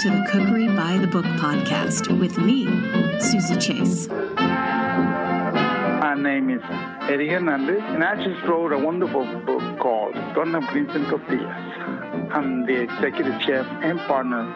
to 0.00 0.08
the 0.08 0.24
Cookery 0.30 0.66
by 0.68 0.96
the 0.96 1.06
Book 1.06 1.26
podcast 1.26 2.18
with 2.18 2.38
me, 2.38 2.64
Suzy 3.20 3.54
Chase. 3.56 4.08
My 5.98 6.14
name 6.18 6.48
is 6.48 6.62
Eddie 7.02 7.28
Hernandez, 7.28 7.82
and 7.82 8.02
I 8.02 8.16
just 8.24 8.42
wrote 8.46 8.72
a 8.72 8.78
wonderful 8.78 9.26
book 9.40 9.78
called 9.78 10.14
Turnip 10.34 10.64
Greens 10.68 10.88
and 10.94 11.06
Tortillas. 11.06 12.30
I'm 12.32 12.64
the 12.64 12.80
executive 12.80 13.42
chef 13.42 13.66
and 13.82 13.98
partner 14.00 14.50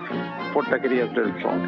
for 0.54 0.62
Taquerias 0.62 1.14
del 1.14 1.30
Sol. 1.42 1.60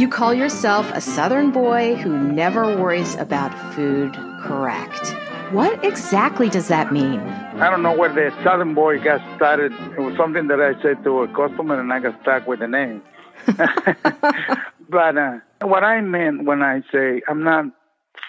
You 0.00 0.08
call 0.08 0.32
yourself 0.32 0.92
a 0.92 1.00
Southern 1.00 1.50
boy 1.50 1.96
who 1.96 2.16
never 2.16 2.76
worries 2.76 3.16
about 3.16 3.52
food 3.74 4.14
correct. 4.42 5.08
What 5.50 5.84
exactly 5.84 6.48
does 6.48 6.68
that 6.68 6.92
mean? 6.92 7.47
I 7.60 7.70
don't 7.70 7.82
know 7.82 7.96
where 7.96 8.12
the 8.12 8.32
Southern 8.44 8.74
boy 8.74 9.02
got 9.02 9.20
started. 9.34 9.72
It 9.72 10.00
was 10.00 10.16
something 10.16 10.46
that 10.46 10.60
I 10.60 10.80
said 10.80 11.02
to 11.02 11.22
a 11.22 11.28
customer, 11.28 11.80
and 11.80 11.92
I 11.92 11.98
got 11.98 12.20
stuck 12.22 12.46
with 12.46 12.60
the 12.60 12.68
name. 12.68 13.02
but 14.88 15.18
uh, 15.18 15.38
what 15.62 15.82
I 15.82 16.00
meant 16.00 16.44
when 16.44 16.62
I 16.62 16.82
say 16.92 17.20
I'm 17.28 17.42
not 17.42 17.64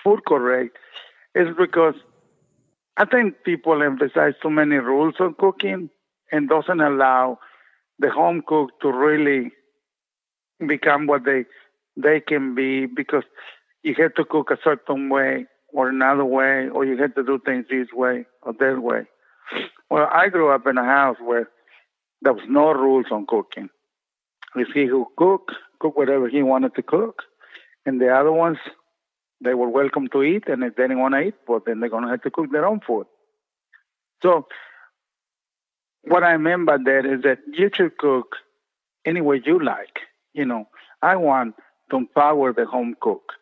food 0.04 0.22
correct 0.26 0.78
is 1.36 1.48
because 1.56 1.94
I 2.98 3.06
think 3.06 3.44
people 3.46 3.84
emphasize 3.84 4.34
too 4.42 4.50
many 4.50 4.78
rules 4.78 5.16
on 5.20 5.36
cooking 5.38 5.92
and 6.32 6.50
doesn't 6.50 6.82
allow 6.82 7.38
the 8.00 8.10
home 8.10 8.42
cook 8.48 8.72
to 8.82 8.92
really 8.92 9.52
become 10.66 11.06
what 11.06 11.24
they 11.26 11.46
they 11.96 12.20
can 12.20 12.56
be 12.56 12.88
because 12.88 13.24
you 13.84 13.94
have 14.00 14.16
to 14.16 14.26
cook 14.26 14.50
a 14.50 14.58
certain 14.64 15.10
way 15.10 15.46
or 15.72 15.90
another 15.90 16.26
way, 16.26 16.68
or 16.70 16.84
you 16.84 16.98
have 16.98 17.14
to 17.16 17.24
do 17.24 17.40
things 17.46 17.66
this 17.70 17.88
way 17.94 18.26
or 18.42 18.54
that 18.54 18.82
way. 18.82 19.06
Well, 19.90 20.08
I 20.12 20.30
grew 20.30 20.50
up 20.54 20.68
in 20.68 20.78
a 20.78 20.86
house 20.86 21.18
where 21.24 21.50
there 22.22 22.34
was 22.34 22.44
no 22.48 22.72
rules 22.72 23.08
on 23.12 23.26
cooking. 23.28 23.70
It's 24.56 24.72
he 24.74 24.86
who 24.86 25.08
cook, 25.18 25.52
cook 25.80 25.98
whatever 25.98 26.28
he 26.28 26.44
wanted 26.44 26.76
to 26.76 26.84
cook, 26.84 27.24
and 27.86 28.00
the 28.02 28.10
other 28.14 28.32
ones 28.32 28.58
they 29.42 29.54
were 29.54 29.70
welcome 29.70 30.08
to 30.10 30.24
eat, 30.24 30.48
and 30.48 30.64
if 30.64 30.76
they 30.76 30.84
didn't 30.84 31.00
want 31.00 31.14
to 31.14 31.22
eat, 31.22 31.36
well, 31.48 31.62
then 31.66 31.80
they're 31.80 31.90
gonna 31.90 32.10
have 32.10 32.22
to 32.24 32.32
cook 32.32 32.52
their 32.52 32.66
own 32.66 32.82
food. 32.86 33.06
So, 34.22 34.48
what 36.04 36.24
I 36.24 36.38
mean 36.38 36.66
by 36.66 36.78
that 36.78 37.06
is 37.06 37.22
that 37.24 37.40
you 37.52 37.70
should 37.74 37.98
cook 37.98 38.36
any 39.06 39.22
way 39.22 39.42
you 39.46 39.64
like. 39.64 40.00
You 40.34 40.46
know, 40.46 40.68
I 41.02 41.16
want 41.16 41.56
to 41.90 41.98
empower 41.98 42.54
the 42.54 42.66
home 42.66 42.96
cook. 43.00 43.34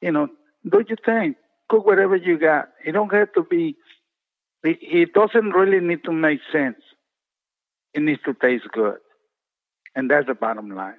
You 0.00 0.12
know, 0.12 0.28
do 0.68 0.84
your 0.88 0.98
thing. 1.04 1.34
Cook 1.68 1.86
whatever 1.86 2.16
you 2.16 2.38
got. 2.38 2.68
You 2.84 2.92
don't 2.92 3.12
have 3.12 3.32
to 3.34 3.42
be. 3.42 3.76
It, 4.64 4.78
it 4.80 5.12
doesn't 5.12 5.50
really 5.50 5.84
need 5.84 6.04
to 6.04 6.12
make 6.12 6.40
sense. 6.52 6.76
It 7.94 8.02
needs 8.02 8.22
to 8.24 8.34
taste 8.34 8.64
good, 8.72 8.98
and 9.94 10.10
that's 10.10 10.26
the 10.26 10.34
bottom 10.34 10.70
line. 10.74 10.94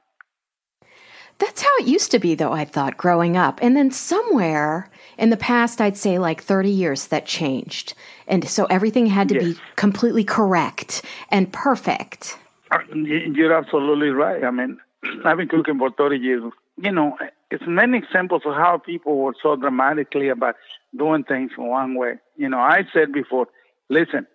That's 1.39 1.61
how 1.61 1.69
it 1.79 1.87
used 1.87 2.11
to 2.11 2.19
be, 2.19 2.35
though, 2.35 2.51
I 2.51 2.63
thought, 2.63 2.97
growing 2.97 3.35
up. 3.35 3.59
And 3.61 3.75
then 3.75 3.91
somewhere 3.91 4.89
in 5.17 5.29
the 5.29 5.37
past, 5.37 5.81
I'd 5.81 5.97
say 5.97 6.19
like 6.19 6.43
30 6.43 6.69
years, 6.69 7.07
that 7.07 7.25
changed. 7.25 7.95
And 8.27 8.47
so 8.47 8.65
everything 8.65 9.07
had 9.07 9.29
to 9.29 9.35
yes. 9.35 9.43
be 9.43 9.59
completely 9.75 10.23
correct 10.23 11.03
and 11.29 11.51
perfect. 11.51 12.37
Uh, 12.71 12.79
you're 12.93 13.53
absolutely 13.53 14.09
right. 14.09 14.43
I 14.43 14.51
mean, 14.51 14.77
I've 15.25 15.37
been 15.37 15.47
cooking 15.47 15.79
for 15.79 15.91
30 15.91 16.17
years. 16.17 16.43
You 16.77 16.91
know, 16.91 17.17
it's 17.53 17.63
many 17.67 17.99
examples 17.99 18.41
of 18.45 18.55
how 18.55 18.79
people 18.83 19.19
were 19.19 19.35
so 19.41 19.55
dramatically 19.55 20.29
about 20.29 20.55
doing 20.97 21.23
things 21.23 21.51
one 21.55 21.93
way. 21.93 22.13
You 22.35 22.49
know, 22.49 22.57
I 22.57 22.83
said 22.91 23.13
before, 23.13 23.45
listen, 23.91 24.25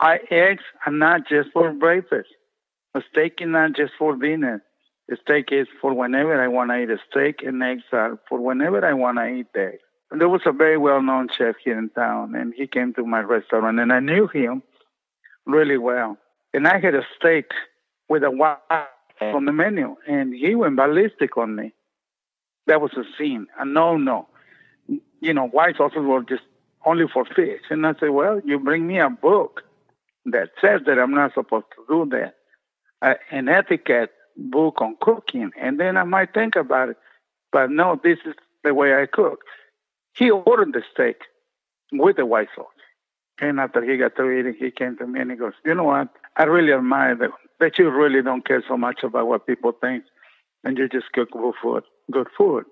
I 0.00 0.20
eggs 0.30 0.62
are 0.86 0.92
not 0.92 1.28
just 1.28 1.50
for 1.52 1.72
breakfast. 1.74 2.30
A 2.94 3.02
steak 3.10 3.34
is 3.42 3.48
not 3.48 3.74
just 3.76 3.92
for 3.98 4.16
dinner. 4.16 4.64
A 5.12 5.16
steak 5.16 5.48
is 5.52 5.66
for 5.78 5.92
whenever 5.92 6.42
I 6.42 6.48
want 6.48 6.70
to 6.70 6.82
eat 6.82 6.88
a 6.88 6.96
steak, 7.10 7.42
and 7.42 7.62
eggs 7.62 7.82
are 7.92 8.18
for 8.30 8.40
whenever 8.40 8.82
I 8.82 8.94
want 8.94 9.18
to 9.18 9.26
eat 9.26 9.48
eggs. 9.54 9.82
And 10.10 10.18
there 10.18 10.30
was 10.30 10.40
a 10.46 10.52
very 10.52 10.78
well-known 10.78 11.28
chef 11.36 11.56
here 11.62 11.78
in 11.78 11.90
town, 11.90 12.34
and 12.34 12.54
he 12.56 12.66
came 12.66 12.94
to 12.94 13.04
my 13.04 13.20
restaurant, 13.20 13.78
and 13.78 13.92
I 13.92 14.00
knew 14.00 14.26
him 14.26 14.62
really 15.44 15.76
well. 15.76 16.16
And 16.54 16.66
I 16.66 16.80
had 16.80 16.94
a 16.94 17.04
steak 17.14 17.50
with 18.08 18.22
a 18.24 18.30
white 18.30 18.86
on 19.20 19.44
the 19.44 19.52
menu, 19.52 19.96
and 20.08 20.32
he 20.32 20.54
went 20.54 20.76
ballistic 20.76 21.36
on 21.36 21.56
me. 21.56 21.74
That 22.66 22.80
was 22.80 22.92
a 22.94 23.04
scene, 23.18 23.46
a 23.58 23.64
no-no. 23.64 24.28
You 25.20 25.34
know, 25.34 25.48
white 25.48 25.76
sauces 25.76 26.02
were 26.02 26.22
just 26.22 26.42
only 26.84 27.06
for 27.12 27.24
fish. 27.24 27.62
And 27.70 27.86
I 27.86 27.94
said, 27.98 28.10
well, 28.10 28.40
you 28.44 28.58
bring 28.58 28.86
me 28.86 28.98
a 28.98 29.10
book 29.10 29.62
that 30.26 30.50
says 30.60 30.82
that 30.86 30.98
I'm 30.98 31.14
not 31.14 31.34
supposed 31.34 31.66
to 31.76 31.84
do 31.88 32.08
that, 32.10 32.36
uh, 33.02 33.14
an 33.30 33.48
etiquette 33.48 34.12
book 34.36 34.80
on 34.80 34.96
cooking, 35.00 35.50
and 35.60 35.78
then 35.78 35.96
I 35.96 36.04
might 36.04 36.32
think 36.32 36.56
about 36.56 36.90
it. 36.90 36.96
But 37.52 37.70
no, 37.70 38.00
this 38.02 38.18
is 38.26 38.34
the 38.64 38.74
way 38.74 38.94
I 38.94 39.06
cook. 39.06 39.40
He 40.16 40.30
ordered 40.30 40.72
the 40.72 40.82
steak 40.92 41.22
with 41.92 42.16
the 42.16 42.26
white 42.26 42.48
sauce. 42.54 42.66
And 43.40 43.60
after 43.60 43.82
he 43.82 43.96
got 43.96 44.16
through 44.16 44.38
eating, 44.38 44.54
he 44.58 44.70
came 44.70 44.96
to 44.98 45.06
me 45.06 45.20
and 45.20 45.30
he 45.30 45.36
goes, 45.36 45.52
You 45.64 45.74
know 45.74 45.84
what? 45.84 46.08
I 46.36 46.44
really 46.44 46.72
admire 46.72 47.16
that, 47.16 47.30
that 47.60 47.78
you 47.78 47.90
really 47.90 48.22
don't 48.22 48.46
care 48.46 48.62
so 48.66 48.76
much 48.76 49.02
about 49.02 49.26
what 49.26 49.46
people 49.46 49.72
think 49.72 50.04
and 50.62 50.78
you 50.78 50.88
just 50.88 51.12
cook 51.12 51.30
good 51.32 51.54
food. 51.60 51.82
Good 52.10 52.28
food. 52.36 52.64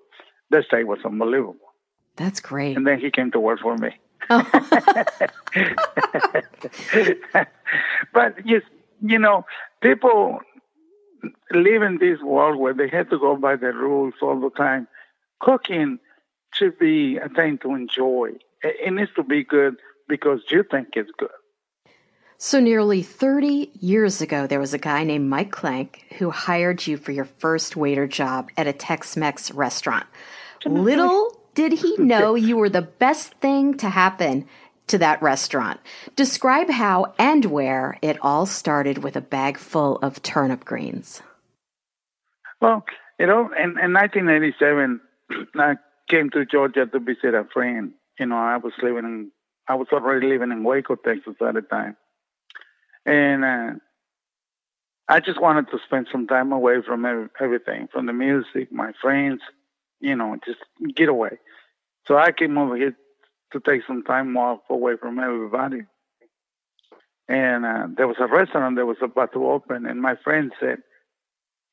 That 0.49 0.65
steak 0.65 0.87
was 0.87 0.99
unbelievable. 1.05 1.73
That's 2.15 2.39
great. 2.39 2.77
And 2.77 2.85
then 2.85 2.99
he 2.99 3.09
came 3.09 3.31
to 3.31 3.39
work 3.39 3.59
for 3.59 3.75
me. 3.77 3.89
Oh. 4.29 4.43
but 8.13 8.45
you, 8.45 8.61
you 9.01 9.19
know, 9.19 9.45
people 9.81 10.39
live 11.51 11.81
in 11.81 11.97
this 11.99 12.19
world 12.21 12.57
where 12.57 12.73
they 12.73 12.87
have 12.89 13.09
to 13.09 13.19
go 13.19 13.35
by 13.35 13.55
the 13.55 13.73
rules 13.73 14.13
all 14.21 14.39
the 14.39 14.49
time. 14.51 14.87
Cooking 15.39 15.99
should 16.53 16.77
be 16.77 17.17
a 17.17 17.29
thing 17.29 17.57
to 17.59 17.73
enjoy. 17.73 18.33
It 18.61 18.93
needs 18.93 19.11
to 19.15 19.23
be 19.23 19.43
good 19.43 19.75
because 20.07 20.41
you 20.49 20.63
think 20.63 20.89
it's 20.93 21.11
good. 21.17 21.29
So, 22.45 22.59
nearly 22.59 23.03
30 23.03 23.71
years 23.79 24.19
ago, 24.19 24.47
there 24.47 24.59
was 24.59 24.73
a 24.73 24.77
guy 24.77 25.05
named 25.05 25.29
Mike 25.29 25.49
Klank 25.49 26.03
who 26.17 26.29
hired 26.29 26.85
you 26.85 26.97
for 26.97 27.13
your 27.13 27.23
first 27.23 27.77
waiter 27.77 28.05
job 28.05 28.49
at 28.57 28.67
a 28.67 28.73
Tex 28.73 29.15
Mex 29.15 29.49
restaurant. 29.51 30.05
Little 30.65 31.39
did 31.55 31.71
he 31.71 31.95
know 31.97 32.35
you 32.35 32.57
were 32.57 32.67
the 32.67 32.81
best 32.81 33.33
thing 33.35 33.77
to 33.77 33.87
happen 33.87 34.45
to 34.87 34.97
that 34.97 35.21
restaurant. 35.21 35.79
Describe 36.17 36.69
how 36.69 37.13
and 37.17 37.45
where 37.45 37.97
it 38.01 38.17
all 38.21 38.45
started 38.45 38.97
with 38.97 39.15
a 39.15 39.21
bag 39.21 39.57
full 39.57 39.95
of 39.99 40.21
turnip 40.21 40.65
greens. 40.65 41.21
Well, 42.59 42.83
you 43.19 43.25
know, 43.25 43.53
in, 43.53 43.79
in 43.79 43.93
1987, 43.93 44.99
I 45.55 45.75
came 46.09 46.29
to 46.31 46.45
Georgia 46.45 46.87
to 46.87 46.99
visit 46.99 47.35
a 47.35 47.45
friend. 47.53 47.93
You 48.19 48.25
know, 48.25 48.35
I 48.35 48.57
was 48.57 48.73
living 48.81 49.05
in, 49.05 49.31
I 49.69 49.75
was 49.75 49.87
already 49.93 50.27
living 50.27 50.51
in 50.51 50.65
Waco, 50.65 50.95
Texas 50.95 51.35
at 51.39 51.53
the 51.53 51.61
time. 51.61 51.95
And 53.05 53.43
uh, 53.43 53.71
I 55.07 55.19
just 55.19 55.41
wanted 55.41 55.69
to 55.71 55.79
spend 55.85 56.07
some 56.11 56.27
time 56.27 56.51
away 56.51 56.81
from 56.85 57.05
everything, 57.39 57.87
from 57.91 58.05
the 58.05 58.13
music, 58.13 58.71
my 58.71 58.93
friends, 59.01 59.41
you 59.99 60.15
know, 60.15 60.37
just 60.45 60.59
get 60.95 61.09
away. 61.09 61.39
So 62.07 62.17
I 62.17 62.31
came 62.31 62.57
over 62.57 62.75
here 62.75 62.95
to 63.51 63.59
take 63.59 63.81
some 63.85 64.03
time 64.03 64.35
off 64.37 64.59
away 64.69 64.93
from 64.99 65.19
everybody. 65.19 65.81
And 67.27 67.65
uh, 67.65 67.87
there 67.95 68.07
was 68.07 68.17
a 68.19 68.27
restaurant 68.27 68.75
that 68.75 68.85
was 68.85 68.97
about 69.01 69.31
to 69.33 69.47
open, 69.47 69.85
and 69.85 70.01
my 70.01 70.15
friend 70.23 70.51
said, 70.59 70.79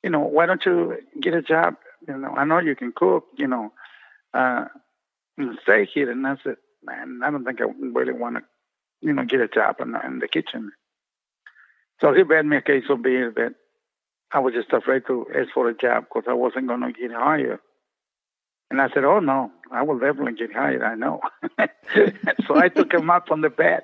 "You 0.03 0.11
know, 0.11 0.21
why 0.21 0.47
don't 0.47 0.65
you 0.65 0.99
get 1.21 1.35
a 1.35 1.43
job? 1.43 1.75
You 2.07 2.17
know, 2.17 2.35
I 2.37 2.45
know 2.45 2.59
you 2.61 2.77
can 2.77 2.93
cook. 2.95 3.25
You 3.37 3.49
know, 3.49 3.73
uh, 4.33 4.67
stay 5.63 5.87
here." 5.93 6.09
And 6.09 6.25
I 6.25 6.37
said, 6.45 6.57
"Man, 6.85 7.21
I 7.25 7.31
don't 7.33 7.45
think 7.45 7.61
I 7.61 7.65
really 7.81 8.13
want 8.13 8.37
to, 8.37 8.43
you 9.01 9.13
know, 9.13 9.25
get 9.25 9.41
a 9.41 9.49
job 9.49 9.81
in, 9.81 9.97
in 10.05 10.21
the 10.21 10.29
kitchen." 10.29 10.71
So 12.01 12.15
he 12.15 12.23
made 12.25 12.47
me 12.47 12.57
a 12.57 12.63
case 12.63 12.85
of 12.89 13.03
beer 13.03 13.33
that 13.37 13.55
I 14.33 14.39
was 14.39 14.55
just 14.55 14.73
afraid 14.73 15.03
to 15.07 15.27
ask 15.37 15.51
for 15.53 15.69
a 15.69 15.77
job 15.77 16.05
because 16.05 16.29
I 16.29 16.35
wasn't 16.35 16.69
going 16.69 16.81
to 16.81 16.93
get 16.93 17.13
hired. 17.13 17.59
And 18.71 18.81
I 18.81 18.89
said, 18.91 19.05
"Oh 19.05 19.19
no, 19.19 19.51
I 19.73 19.83
will 19.83 19.99
definitely 19.99 20.35
get 20.35 20.55
hired. 20.55 20.83
I 20.83 20.95
know." 20.95 21.21
so 22.47 22.57
I 22.57 22.69
took 22.69 22.95
him 22.95 23.11
up 23.11 23.31
on 23.31 23.41
the 23.41 23.51
bed, 23.51 23.83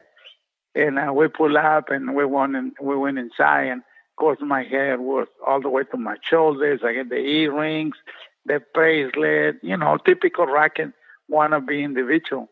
and 0.74 0.98
uh, 0.98 1.12
we 1.12 1.26
pulled 1.28 1.56
up, 1.56 1.90
and 1.90 2.14
we 2.14 2.24
went 2.24 2.54
in, 2.54 2.72
we 2.80 2.96
went 2.96 3.18
inside, 3.18 3.64
and 3.64 3.80
of 3.80 4.16
course 4.16 4.38
my 4.40 4.62
hair 4.62 5.00
was 5.00 5.26
all 5.44 5.60
the 5.60 5.68
way 5.68 5.82
to 5.90 5.96
my 5.96 6.16
shoulders. 6.22 6.80
I 6.84 6.92
had 6.92 7.10
the 7.10 7.16
earrings, 7.16 7.96
the 8.44 8.62
bracelet, 8.72 9.56
you 9.62 9.76
know, 9.76 9.96
typical 9.96 10.46
racket 10.46 10.92
wannabe 11.30 11.82
individual. 11.82 12.48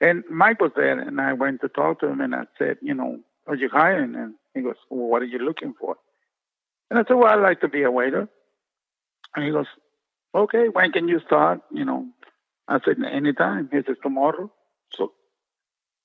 And 0.00 0.24
Mike 0.30 0.60
was 0.60 0.72
there, 0.74 0.98
and 0.98 1.20
I 1.20 1.34
went 1.34 1.60
to 1.60 1.68
talk 1.68 2.00
to 2.00 2.06
him, 2.06 2.22
and 2.22 2.34
I 2.34 2.44
said, 2.58 2.78
"You 2.80 2.94
know, 2.94 3.18
are 3.46 3.56
you 3.56 3.68
hiring?" 3.68 4.14
And 4.14 4.34
he 4.56 4.62
goes, 4.62 4.76
well, 4.90 5.08
"What 5.08 5.22
are 5.22 5.26
you 5.26 5.38
looking 5.38 5.74
for?" 5.80 5.96
And 6.90 6.98
I 6.98 7.04
said, 7.04 7.14
"Well, 7.14 7.28
I'd 7.28 7.42
like 7.42 7.60
to 7.62 7.68
be 7.68 7.84
a 7.84 7.90
waiter." 7.90 8.28
And 9.36 9.44
he 9.44 9.52
goes, 9.52 9.66
okay, 10.34 10.68
when 10.68 10.92
can 10.92 11.08
you 11.08 11.20
start? 11.26 11.60
You 11.72 11.84
know, 11.84 12.06
I 12.68 12.78
said, 12.84 12.96
anytime. 13.04 13.68
He 13.72 13.78
said, 13.86 13.96
tomorrow. 14.02 14.52
So, 14.94 15.12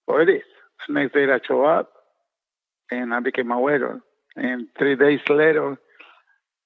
so 0.10 0.18
it 0.20 0.30
is. 0.30 0.44
The 0.88 0.94
next 0.94 1.14
day 1.14 1.26
I 1.26 1.40
show 1.48 1.66
up 1.66 1.92
and 2.92 3.14
I 3.14 3.20
became 3.20 3.52
a 3.52 3.60
waiter. 3.60 4.02
And 4.36 4.68
three 4.78 4.96
days 4.96 5.22
later, 5.30 5.78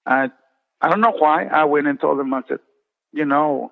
I 0.06 0.30
I 0.82 0.90
don't 0.90 1.02
know 1.02 1.16
why 1.18 1.46
I 1.46 1.66
went 1.66 1.88
and 1.88 2.00
told 2.00 2.20
them 2.20 2.34
I 2.34 2.42
said, 2.48 2.60
you 3.14 3.26
know, 3.26 3.72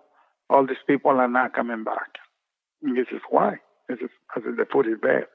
all 0.50 0.66
these 0.66 0.78
people 0.88 1.12
are 1.12 1.28
not 1.28 1.54
coming 1.54 1.84
back. 1.84 2.18
And 2.82 2.98
this 2.98 3.08
is 3.12 3.22
why. 3.30 3.58
This 3.90 4.00
is 4.00 4.10
because 4.28 4.56
the 4.58 4.66
food 4.72 4.88
is 4.88 5.00
bad, 5.02 5.26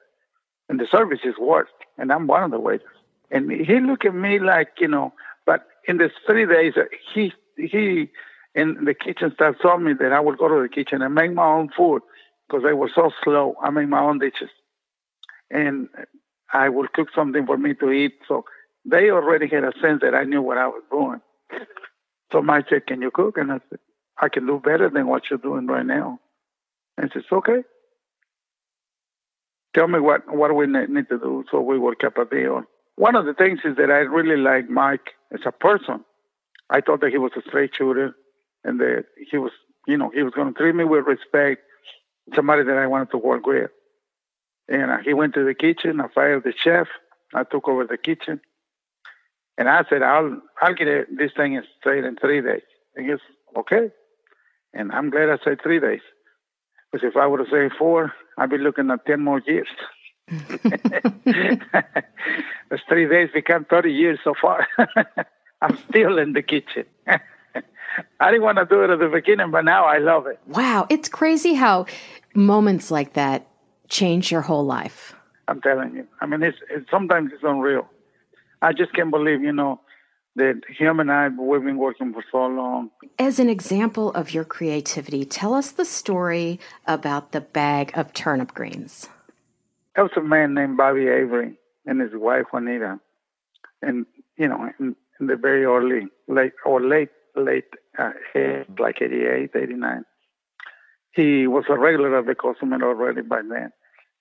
and 0.69 0.79
the 0.79 0.87
service 0.89 1.19
is 1.23 1.35
worse. 1.39 1.69
And 1.97 2.11
I'm 2.13 2.27
one 2.27 2.43
of 2.43 2.51
the 2.51 2.59
waiters. 2.59 2.87
And 3.31 3.51
he 3.51 3.79
looked 3.79 4.05
at 4.05 4.15
me 4.15 4.39
like 4.39 4.69
you 4.79 4.87
know. 4.87 5.13
But 5.45 5.67
in 5.87 5.97
the 5.97 6.09
three 6.25 6.45
days, 6.45 6.73
uh, 6.77 6.83
he 7.13 7.33
he 7.57 8.09
in 8.55 8.85
the 8.85 8.93
kitchen 8.93 9.31
staff 9.33 9.55
told 9.61 9.81
me 9.81 9.93
that 9.99 10.13
I 10.13 10.19
would 10.19 10.37
go 10.37 10.47
to 10.47 10.61
the 10.61 10.69
kitchen 10.69 11.01
and 11.01 11.13
make 11.13 11.33
my 11.33 11.45
own 11.45 11.69
food 11.75 12.01
because 12.47 12.63
they 12.63 12.73
were 12.73 12.89
so 12.93 13.11
slow. 13.23 13.55
I 13.61 13.69
make 13.69 13.89
my 13.89 13.99
own 13.99 14.19
dishes, 14.19 14.49
and 15.51 15.89
I 16.53 16.69
would 16.69 16.93
cook 16.93 17.09
something 17.13 17.45
for 17.45 17.57
me 17.57 17.73
to 17.75 17.91
eat. 17.91 18.13
So 18.27 18.45
they 18.85 19.11
already 19.11 19.47
had 19.47 19.63
a 19.63 19.73
sense 19.81 20.01
that 20.01 20.15
I 20.15 20.23
knew 20.23 20.41
what 20.41 20.57
I 20.57 20.67
was 20.67 20.83
doing. 20.89 21.21
So 22.31 22.41
Mike 22.41 22.65
said, 22.69 22.87
"Can 22.87 23.01
you 23.01 23.11
cook?" 23.11 23.37
And 23.37 23.51
I 23.51 23.59
said, 23.69 23.79
"I 24.19 24.29
can 24.29 24.45
do 24.47 24.59
better 24.59 24.89
than 24.89 25.07
what 25.07 25.29
you're 25.29 25.39
doing 25.39 25.67
right 25.67 25.85
now." 25.85 26.19
And 26.97 27.11
he 27.11 27.19
says, 27.19 27.31
"Okay." 27.31 27.63
Tell 29.75 29.87
me 29.87 29.99
what 29.99 30.21
what 30.33 30.55
we 30.55 30.65
need 30.67 31.09
to 31.09 31.19
do. 31.19 31.43
So 31.51 31.61
we 31.61 31.77
work 31.77 32.03
up 32.03 32.17
a 32.17 32.25
deal. 32.25 32.63
One 32.95 33.15
of 33.15 33.25
the 33.25 33.33
things 33.33 33.59
is 33.63 33.77
that 33.77 33.91
I 33.91 33.99
really 33.99 34.41
like 34.41 34.69
Mike 34.69 35.11
as 35.33 35.41
a 35.45 35.51
person. 35.51 36.03
I 36.69 36.81
thought 36.81 37.01
that 37.01 37.11
he 37.11 37.17
was 37.17 37.31
a 37.37 37.41
straight 37.47 37.71
shooter 37.75 38.13
and 38.63 38.79
that 38.79 39.05
he 39.31 39.37
was, 39.37 39.51
you 39.87 39.97
know, 39.97 40.11
he 40.13 40.23
was 40.23 40.33
going 40.33 40.53
to 40.53 40.59
treat 40.59 40.75
me 40.75 40.83
with 40.83 41.05
respect, 41.05 41.61
somebody 42.35 42.63
that 42.63 42.77
I 42.77 42.87
wanted 42.87 43.11
to 43.11 43.17
work 43.17 43.45
with. 43.45 43.71
And 44.67 44.91
uh, 44.91 44.97
he 45.03 45.13
went 45.13 45.33
to 45.35 45.45
the 45.45 45.53
kitchen. 45.53 46.01
I 46.01 46.07
fired 46.13 46.43
the 46.43 46.53
chef. 46.55 46.87
I 47.33 47.43
took 47.43 47.67
over 47.67 47.85
the 47.85 47.97
kitchen, 47.97 48.41
and 49.57 49.69
I 49.69 49.83
said, 49.89 50.01
"I'll 50.01 50.41
I'll 50.61 50.73
get 50.73 50.87
it, 50.87 51.07
this 51.15 51.31
thing 51.35 51.61
straight 51.79 52.03
in 52.03 52.15
three 52.17 52.41
days." 52.41 52.61
And 52.95 53.05
he 53.05 53.11
said, 53.11 53.19
"Okay." 53.57 53.89
And 54.73 54.91
I'm 54.91 55.09
glad 55.09 55.29
I 55.29 55.37
said 55.43 55.61
three 55.61 55.79
days, 55.79 56.01
because 56.91 57.07
if 57.07 57.17
I 57.17 57.25
would 57.27 57.39
have 57.39 57.49
said 57.51 57.71
four, 57.77 58.13
I'd 58.39 58.49
be 58.49 58.57
looking 58.57 58.89
at 58.89 59.05
ten 59.05 59.21
more 59.23 59.41
years. 59.45 59.67
Those 62.69 62.79
three 62.87 63.07
days 63.07 63.29
become 63.33 63.65
thirty 63.65 63.91
years 63.91 64.19
so 64.23 64.33
far. 64.41 64.65
I'm 65.61 65.77
still 65.89 66.17
in 66.17 66.33
the 66.33 66.41
kitchen. 66.41 66.85
I 67.07 68.31
didn't 68.31 68.43
want 68.43 68.57
to 68.59 68.65
do 68.65 68.81
it 68.83 68.89
at 68.89 68.99
the 68.99 69.09
beginning, 69.09 69.51
but 69.51 69.65
now 69.65 69.85
I 69.85 69.97
love 69.97 70.25
it. 70.27 70.39
Wow, 70.47 70.87
it's 70.89 71.09
crazy 71.09 71.53
how 71.53 71.85
moments 72.33 72.89
like 72.91 73.13
that 73.13 73.45
change 73.89 74.31
your 74.31 74.41
whole 74.41 74.65
life. 74.65 75.13
I'm 75.49 75.61
telling 75.61 75.95
you. 75.95 76.07
I 76.21 76.25
mean, 76.25 76.43
it's, 76.43 76.57
it's 76.69 76.89
sometimes 76.89 77.31
it's 77.33 77.43
unreal. 77.43 77.89
I 78.61 78.71
just 78.71 78.93
can't 78.93 79.11
believe, 79.11 79.41
you 79.41 79.51
know, 79.51 79.81
that 80.39 80.61
him 80.67 80.99
and 80.99 81.11
I 81.11 81.29
we've 81.29 81.63
been 81.63 81.77
working 81.77 82.13
for 82.13 82.23
so 82.31 82.47
long. 82.47 82.91
As 83.17 83.39
an 83.39 83.49
example 83.49 84.11
of 84.11 84.33
your 84.33 84.43
creativity, 84.43 85.23
tell 85.25 85.53
us 85.53 85.71
the 85.71 85.85
story 85.85 86.59
about 86.87 87.31
the 87.31 87.41
bag 87.41 87.91
of 87.95 88.13
turnip 88.13 88.53
greens. 88.53 89.07
There 89.95 90.03
was 90.03 90.13
a 90.17 90.21
man 90.21 90.53
named 90.53 90.77
Bobby 90.77 91.07
Avery 91.07 91.57
and 91.85 92.01
his 92.01 92.11
wife 92.13 92.45
Juanita, 92.51 92.99
and 93.81 94.05
you 94.37 94.47
know, 94.47 94.71
in, 94.79 94.95
in 95.19 95.27
the 95.27 95.35
very 95.35 95.65
early, 95.65 96.07
late 96.27 96.53
or 96.65 96.81
late 96.81 97.09
late, 97.35 97.65
uh, 97.97 98.11
like 98.77 99.01
88, 99.01 99.51
89. 99.55 100.05
He 101.11 101.47
was 101.47 101.65
a 101.69 101.77
regular 101.77 102.17
at 102.17 102.25
the 102.25 102.35
Cozumel 102.35 102.83
already 102.83 103.21
by 103.21 103.41
then. 103.41 103.71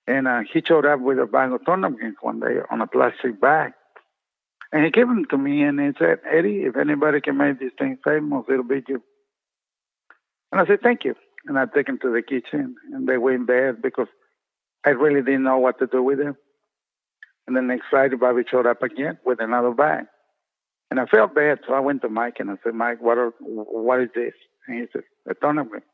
And 0.06 0.26
uh, 0.26 0.40
he 0.50 0.62
showed 0.66 0.86
up 0.86 1.00
with 1.00 1.18
a 1.18 1.26
bag 1.26 1.52
of 1.52 1.64
turnip 1.66 1.96
greens 1.96 2.16
one 2.20 2.40
day 2.40 2.60
on 2.70 2.80
a 2.80 2.86
plastic 2.86 3.40
bag. 3.40 3.72
And 4.72 4.84
he 4.84 4.90
gave 4.90 5.06
them 5.08 5.24
to 5.30 5.38
me 5.38 5.62
and 5.62 5.80
he 5.80 5.90
said, 5.98 6.18
Eddie, 6.30 6.64
if 6.64 6.76
anybody 6.76 7.20
can 7.20 7.38
make 7.38 7.58
this 7.58 7.72
thing 7.78 7.98
famous, 8.04 8.44
it'll 8.48 8.64
be 8.64 8.82
you. 8.86 9.02
And 10.52 10.60
I 10.60 10.66
said, 10.66 10.80
thank 10.82 11.04
you. 11.04 11.14
And 11.46 11.58
I 11.58 11.66
took 11.66 11.88
him 11.88 11.98
to 12.02 12.12
the 12.12 12.22
kitchen 12.22 12.76
and 12.92 13.08
they 13.08 13.16
were 13.16 13.34
in 13.34 13.46
bed 13.46 13.80
because 13.82 14.08
I 14.84 14.90
really 14.90 15.22
didn't 15.22 15.44
know 15.44 15.58
what 15.58 15.78
to 15.78 15.86
do 15.86 16.02
with 16.02 16.18
them. 16.18 16.36
And 17.46 17.56
the 17.56 17.62
next 17.62 17.86
Friday, 17.88 18.16
Bobby 18.16 18.42
showed 18.48 18.66
up 18.66 18.82
again 18.82 19.18
with 19.24 19.40
another 19.40 19.70
bag. 19.70 20.04
And 20.90 21.00
I 21.00 21.06
felt 21.06 21.34
bad, 21.34 21.60
so 21.66 21.74
I 21.74 21.80
went 21.80 22.02
to 22.02 22.08
Mike 22.08 22.36
and 22.38 22.50
I 22.50 22.54
said, 22.62 22.74
Mike, 22.74 23.00
what 23.00 23.18
are, 23.18 23.32
what 23.40 24.00
is 24.00 24.08
this? 24.14 24.34
And 24.66 24.80
he 24.80 24.86
said, 24.92 25.02
a 25.26 25.34
tournament. 25.34 25.84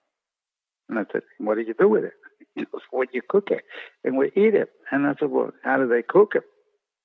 And 0.89 0.99
I 0.99 1.05
said, 1.13 1.23
what 1.39 1.55
do 1.55 1.63
you 1.63 1.75
do 1.79 1.89
with 1.89 2.05
it? 2.05 2.15
He 2.55 2.65
goes, 2.67 2.83
well, 2.93 3.07
you 3.13 3.21
cook 3.29 3.51
it 3.51 3.65
and 4.05 4.17
we 4.17 4.27
eat 4.37 4.55
it. 4.55 4.69
And 4.93 5.07
I 5.07 5.15
said, 5.19 5.31
well, 5.31 5.51
how 5.65 5.77
do 5.77 5.89
they 5.89 6.03
cook 6.03 6.35
it? 6.37 6.45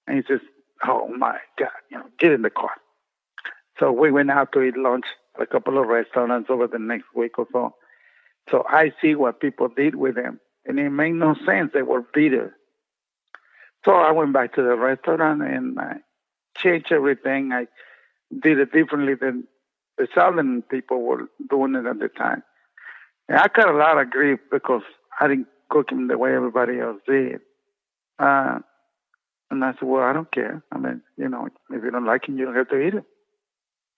And 0.06 0.18
he 0.18 0.24
says, 0.28 0.42
oh 0.88 1.08
my 1.18 1.38
God, 1.58 1.70
you 1.92 1.98
know, 1.98 2.06
get 2.20 2.32
in 2.32 2.42
the 2.42 2.50
car. 2.50 2.72
So 3.80 3.92
we 3.92 4.12
went 4.12 4.32
out 4.32 4.52
to 4.54 4.62
eat 4.62 4.78
lunch 4.78 5.06
at 5.36 5.44
a 5.44 5.48
couple 5.48 5.78
of 5.78 5.88
restaurants 5.88 6.50
over 6.50 6.68
the 6.68 6.80
next 6.80 7.06
week 7.16 7.40
or 7.40 7.48
so. 7.52 7.76
So 8.50 8.66
I 8.68 8.92
see 9.02 9.16
what 9.16 9.40
people 9.40 9.68
did 9.70 9.96
with 9.96 10.16
them, 10.16 10.40
and 10.66 10.80
it 10.80 10.90
made 10.90 11.14
no 11.14 11.36
sense. 11.46 11.72
They 11.74 11.84
were 11.84 12.04
bitter. 12.14 12.56
So 13.86 13.94
I 13.94 14.12
went 14.12 14.34
back 14.34 14.56
to 14.56 14.62
the 14.62 14.76
restaurant 14.76 15.42
and 15.42 15.80
I 15.80 15.98
changed 16.58 16.92
everything. 16.92 17.52
I 17.54 17.68
did 18.38 18.60
it 18.60 18.74
differently 18.74 19.16
than 19.16 19.46
the 19.98 20.08
southern 20.14 20.62
people 20.64 21.02
were 21.02 21.28
doing 21.50 21.76
it 21.76 21.86
at 21.86 22.00
the 22.00 22.10
time. 22.10 22.44
And 23.28 23.38
I 23.38 23.48
got 23.48 23.70
a 23.70 23.78
lot 23.78 24.00
of 24.00 24.10
grief 24.10 24.40
because 24.52 24.82
I 25.20 25.28
didn't 25.28 25.48
cook 25.70 25.92
him 25.92 26.08
the 26.08 26.18
way 26.18 26.36
everybody 26.36 26.80
else 26.80 27.00
did. 27.08 27.40
Uh, 28.18 28.60
and 29.52 29.64
I 29.64 29.74
said, 29.74 29.84
well, 29.88 30.04
I 30.04 30.14
don't 30.14 30.32
care. 30.32 30.64
I 30.72 30.78
mean, 30.78 31.02
you 31.18 31.28
know, 31.28 31.48
if 31.72 31.84
you 31.84 31.92
don't 31.92 32.06
like 32.06 32.30
it, 32.30 32.34
you 32.34 32.46
don't 32.46 32.56
have 32.56 32.70
to 32.70 32.80
eat 32.80 32.94
it. 32.94 33.04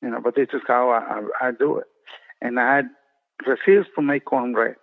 You 0.02 0.10
know, 0.10 0.20
but 0.24 0.36
this 0.36 0.48
is 0.54 0.62
how 0.68 0.90
I, 0.90 1.46
I, 1.46 1.48
I 1.48 1.52
do 1.52 1.78
it. 1.78 1.88
And 2.42 2.60
I 2.60 2.84
refused 3.46 3.90
to 3.96 4.02
make 4.02 4.26
cornbread. 4.26 4.76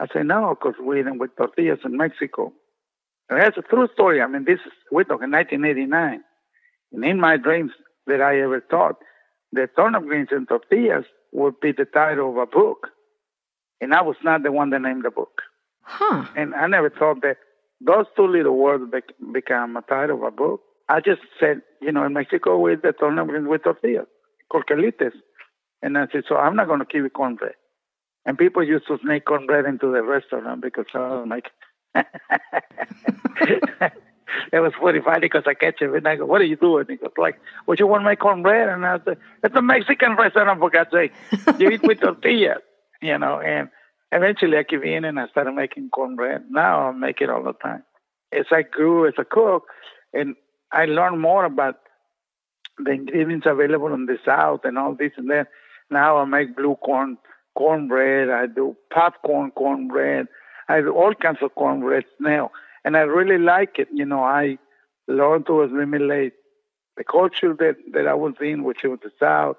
I 0.00 0.06
said, 0.12 0.26
no, 0.26 0.54
because 0.54 0.78
we 0.82 1.00
eat 1.00 1.04
them 1.04 1.18
with 1.18 1.36
tortillas 1.36 1.80
in 1.84 1.96
Mexico. 1.96 2.52
And 3.30 3.40
that's 3.40 3.56
a 3.56 3.62
true 3.62 3.88
story. 3.92 4.20
I 4.20 4.26
mean, 4.26 4.44
this 4.44 4.60
is, 4.66 4.72
we're 4.92 5.04
talking 5.04 5.30
1989. 5.30 6.22
And 6.92 7.04
in 7.04 7.20
my 7.20 7.36
dreams 7.36 7.72
that 8.06 8.20
I 8.20 8.40
ever 8.40 8.60
thought 8.60 8.96
that 9.52 9.76
turnip 9.76 10.04
greens 10.04 10.28
and 10.30 10.46
tortillas 10.48 11.06
would 11.32 11.58
be 11.60 11.72
the 11.72 11.86
title 11.86 12.30
of 12.30 12.36
a 12.36 12.46
book. 12.46 12.88
And 13.80 13.94
I 13.94 14.02
was 14.02 14.16
not 14.22 14.42
the 14.42 14.52
one 14.52 14.70
that 14.70 14.82
named 14.82 15.04
the 15.04 15.10
book. 15.10 15.42
Huh. 15.82 16.26
And 16.36 16.54
I 16.54 16.66
never 16.66 16.90
thought 16.90 17.22
that 17.22 17.36
those 17.86 18.06
two 18.16 18.26
little 18.26 18.56
words 18.56 18.84
bec- 18.90 19.14
become 19.32 19.76
a 19.76 19.82
title 19.82 20.16
of 20.16 20.22
a 20.22 20.30
book. 20.30 20.60
I 20.88 21.00
just 21.00 21.20
said, 21.40 21.62
you 21.80 21.92
know, 21.92 22.04
in 22.04 22.12
Mexico 22.12 22.58
with 22.58 22.82
the 22.82 22.92
greens 22.92 23.48
with 23.48 23.62
tortillas, 23.64 24.06
corquelites. 24.52 25.12
And 25.82 25.98
I 25.98 26.06
said, 26.12 26.24
so 26.28 26.36
I'm 26.36 26.56
not 26.56 26.66
going 26.66 26.80
to 26.80 26.86
keep 26.86 27.04
it 27.04 27.12
cornbread. 27.12 27.54
And 28.26 28.38
people 28.38 28.62
used 28.64 28.86
to 28.88 28.98
sneak 29.02 29.24
cornbread 29.26 29.66
into 29.66 29.92
the 29.92 30.02
restaurant 30.02 30.62
because 30.62 30.86
I 30.94 30.98
was 30.98 31.26
like, 31.28 31.50
it 34.52 34.60
was 34.60 34.72
funny 34.80 35.00
funny 35.04 35.20
because 35.20 35.44
I 35.46 35.54
catch 35.54 35.80
him 35.80 35.94
and 35.94 36.08
I 36.08 36.16
go, 36.16 36.26
"What 36.26 36.40
are 36.40 36.44
you 36.44 36.56
doing?" 36.56 36.86
He 36.88 36.96
goes, 36.96 37.12
"Like, 37.16 37.38
what 37.66 37.78
you 37.78 37.86
want 37.86 38.04
my 38.04 38.16
cornbread?" 38.16 38.68
And 38.68 38.84
I 38.84 38.98
said, 39.04 39.18
"It's 39.42 39.54
a 39.54 39.62
Mexican 39.62 40.16
restaurant 40.16 40.58
for 40.58 40.70
God's 40.70 40.90
sake. 40.90 41.12
You 41.58 41.70
eat 41.70 41.82
with 41.82 42.00
tortillas, 42.00 42.62
you 43.02 43.18
know." 43.18 43.40
And 43.40 43.68
eventually, 44.14 44.56
I 44.56 44.62
gave 44.62 44.82
in 44.82 45.04
and 45.04 45.18
I 45.18 45.28
started 45.28 45.52
making 45.52 45.90
cornbread. 45.90 46.44
Now 46.50 46.88
I 46.88 46.92
make 46.92 47.20
it 47.20 47.30
all 47.30 47.42
the 47.42 47.52
time. 47.54 47.82
As 48.32 48.46
I 48.50 48.62
grew 48.62 49.06
as 49.06 49.14
a 49.18 49.24
cook, 49.24 49.64
and 50.12 50.34
I 50.72 50.86
learned 50.86 51.20
more 51.20 51.44
about 51.44 51.76
the 52.78 52.90
ingredients 52.90 53.46
available 53.48 53.92
in 53.94 54.06
the 54.06 54.18
South 54.24 54.60
and 54.64 54.78
all 54.78 54.94
this 54.94 55.12
and 55.16 55.30
that. 55.30 55.48
Now 55.90 56.18
I 56.18 56.24
make 56.24 56.56
blue 56.56 56.76
corn 56.76 57.18
cornbread. 57.56 58.30
I 58.30 58.46
do 58.46 58.76
popcorn 58.92 59.52
cornbread. 59.52 60.26
I 60.68 60.80
do 60.80 60.92
all 60.92 61.14
kinds 61.14 61.38
of 61.42 61.54
cornbreads 61.54 62.06
now 62.18 62.50
and 62.84 62.96
I 62.96 63.00
really 63.00 63.38
like 63.38 63.78
it. 63.78 63.88
You 63.92 64.04
know, 64.04 64.22
I 64.22 64.58
learned 65.08 65.46
to 65.46 65.62
assimilate 65.62 66.34
the 66.96 67.04
culture 67.04 67.54
that, 67.58 67.76
that 67.92 68.06
I 68.06 68.14
was 68.14 68.34
in, 68.40 68.62
which 68.62 68.84
was 68.84 68.98
the 69.02 69.10
South, 69.18 69.56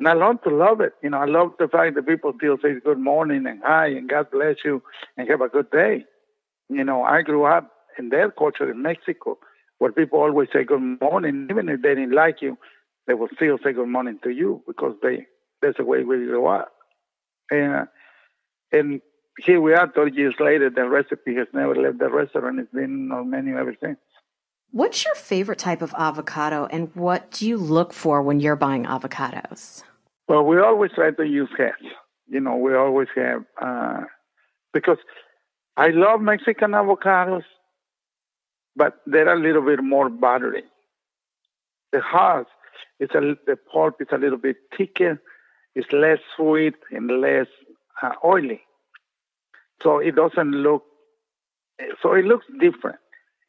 and 0.00 0.08
I 0.08 0.14
love 0.14 0.42
to 0.44 0.48
love 0.48 0.80
it. 0.80 0.94
You 1.02 1.10
know, 1.10 1.18
I 1.18 1.26
love 1.26 1.52
the 1.58 1.68
fact 1.68 1.94
that 1.94 2.06
people 2.06 2.32
still 2.38 2.56
say 2.62 2.80
good 2.82 2.98
morning 2.98 3.46
and 3.46 3.60
hi 3.62 3.88
and 3.88 4.08
God 4.08 4.30
bless 4.32 4.56
you 4.64 4.82
and 5.18 5.28
have 5.28 5.42
a 5.42 5.48
good 5.50 5.70
day. 5.70 6.06
You 6.70 6.84
know, 6.84 7.02
I 7.02 7.20
grew 7.20 7.44
up 7.44 7.70
in 7.98 8.08
their 8.08 8.30
culture 8.30 8.70
in 8.70 8.80
Mexico 8.80 9.38
where 9.76 9.92
people 9.92 10.18
always 10.18 10.48
say 10.54 10.64
good 10.64 10.80
morning, 11.02 11.48
even 11.50 11.68
if 11.68 11.82
they 11.82 11.90
didn't 11.90 12.14
like 12.14 12.36
you, 12.40 12.56
they 13.06 13.12
will 13.12 13.28
still 13.36 13.58
say 13.62 13.74
good 13.74 13.88
morning 13.88 14.18
to 14.24 14.30
you 14.30 14.62
because 14.66 14.94
they 15.02 15.26
that's 15.60 15.76
the 15.76 15.84
way 15.84 15.98
we 15.98 16.16
grew 16.16 16.46
up. 16.46 16.72
And 17.50 17.74
uh, 17.74 17.84
and 18.72 19.02
here 19.44 19.60
we 19.60 19.74
are 19.74 19.92
30 19.94 20.16
years 20.16 20.34
later. 20.40 20.70
The 20.70 20.88
recipe 20.88 21.34
has 21.34 21.48
never 21.52 21.74
left 21.74 21.98
the 21.98 22.08
restaurant. 22.08 22.58
It's 22.58 22.72
been 22.72 23.10
on 23.12 23.28
menu 23.28 23.58
ever 23.58 23.76
since. 23.82 23.98
What's 24.70 25.04
your 25.04 25.14
favorite 25.14 25.58
type 25.58 25.82
of 25.82 25.92
avocado, 25.98 26.68
and 26.70 26.90
what 26.94 27.30
do 27.32 27.46
you 27.46 27.58
look 27.58 27.92
for 27.92 28.22
when 28.22 28.40
you're 28.40 28.56
buying 28.56 28.84
avocados? 28.84 29.82
Well, 30.30 30.44
we 30.44 30.60
always 30.60 30.92
try 30.92 31.10
to 31.10 31.24
use 31.24 31.48
Hass. 31.58 31.72
You 32.28 32.38
know, 32.38 32.54
we 32.54 32.72
always 32.72 33.08
have, 33.16 33.42
uh, 33.60 34.02
because 34.72 34.98
I 35.76 35.88
love 35.88 36.20
Mexican 36.20 36.70
avocados, 36.70 37.42
but 38.76 39.00
they're 39.06 39.34
a 39.34 39.40
little 39.40 39.62
bit 39.62 39.82
more 39.82 40.08
buttery. 40.08 40.62
The 41.90 42.00
Hass 42.00 42.46
is 43.00 43.10
a, 43.12 43.34
the 43.44 43.56
pulp 43.72 44.00
is 44.00 44.06
a 44.12 44.18
little 44.18 44.38
bit 44.38 44.54
thicker, 44.78 45.20
it's 45.74 45.90
less 45.90 46.20
sweet 46.36 46.76
and 46.92 47.20
less 47.20 47.48
uh, 48.00 48.12
oily. 48.24 48.60
So 49.82 49.98
it 49.98 50.14
doesn't 50.14 50.52
look, 50.52 50.84
so 52.00 52.14
it 52.14 52.24
looks 52.24 52.46
different. 52.60 53.00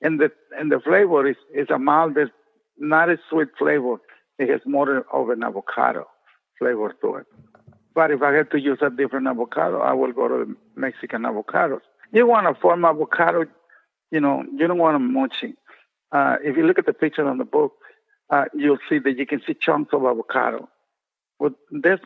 And 0.01 0.19
the, 0.19 0.31
and 0.57 0.71
the 0.71 0.79
flavor 0.79 1.29
is, 1.29 1.37
is 1.53 1.69
a 1.69 1.77
mild, 1.77 2.17
not 2.79 3.11
a 3.11 3.19
sweet 3.29 3.49
flavor. 3.59 3.97
It 4.39 4.49
has 4.49 4.61
more 4.65 5.05
of 5.13 5.29
an 5.29 5.43
avocado 5.43 6.07
flavor 6.61 6.95
to 7.01 7.15
it. 7.15 7.25
But 7.93 8.11
if 8.11 8.21
I 8.21 8.31
had 8.33 8.51
to 8.51 8.59
use 8.59 8.79
a 8.81 8.89
different 8.89 9.27
avocado, 9.27 9.79
I 9.79 9.93
will 9.93 10.13
go 10.13 10.27
to 10.27 10.45
the 10.45 10.55
Mexican 10.75 11.23
avocados. 11.23 11.81
You 12.13 12.27
want 12.27 12.47
a 12.47 12.53
form 12.53 12.85
avocado, 12.85 13.45
you 14.11 14.21
know, 14.21 14.43
you 14.57 14.67
don't 14.67 14.77
want 14.77 14.95
them 14.95 15.11
munching. 15.11 15.55
Uh, 16.11 16.35
if 16.43 16.55
you 16.55 16.65
look 16.65 16.77
at 16.77 16.85
the 16.85 16.93
picture 16.93 17.27
on 17.27 17.37
the 17.37 17.45
book, 17.45 17.73
uh, 18.29 18.45
you'll 18.53 18.77
see 18.87 18.99
that 18.99 19.17
you 19.17 19.25
can 19.25 19.41
see 19.45 19.53
chunks 19.53 19.93
of 19.93 20.05
avocado. 20.05 20.69
But 21.39 21.53
that's 21.71 22.03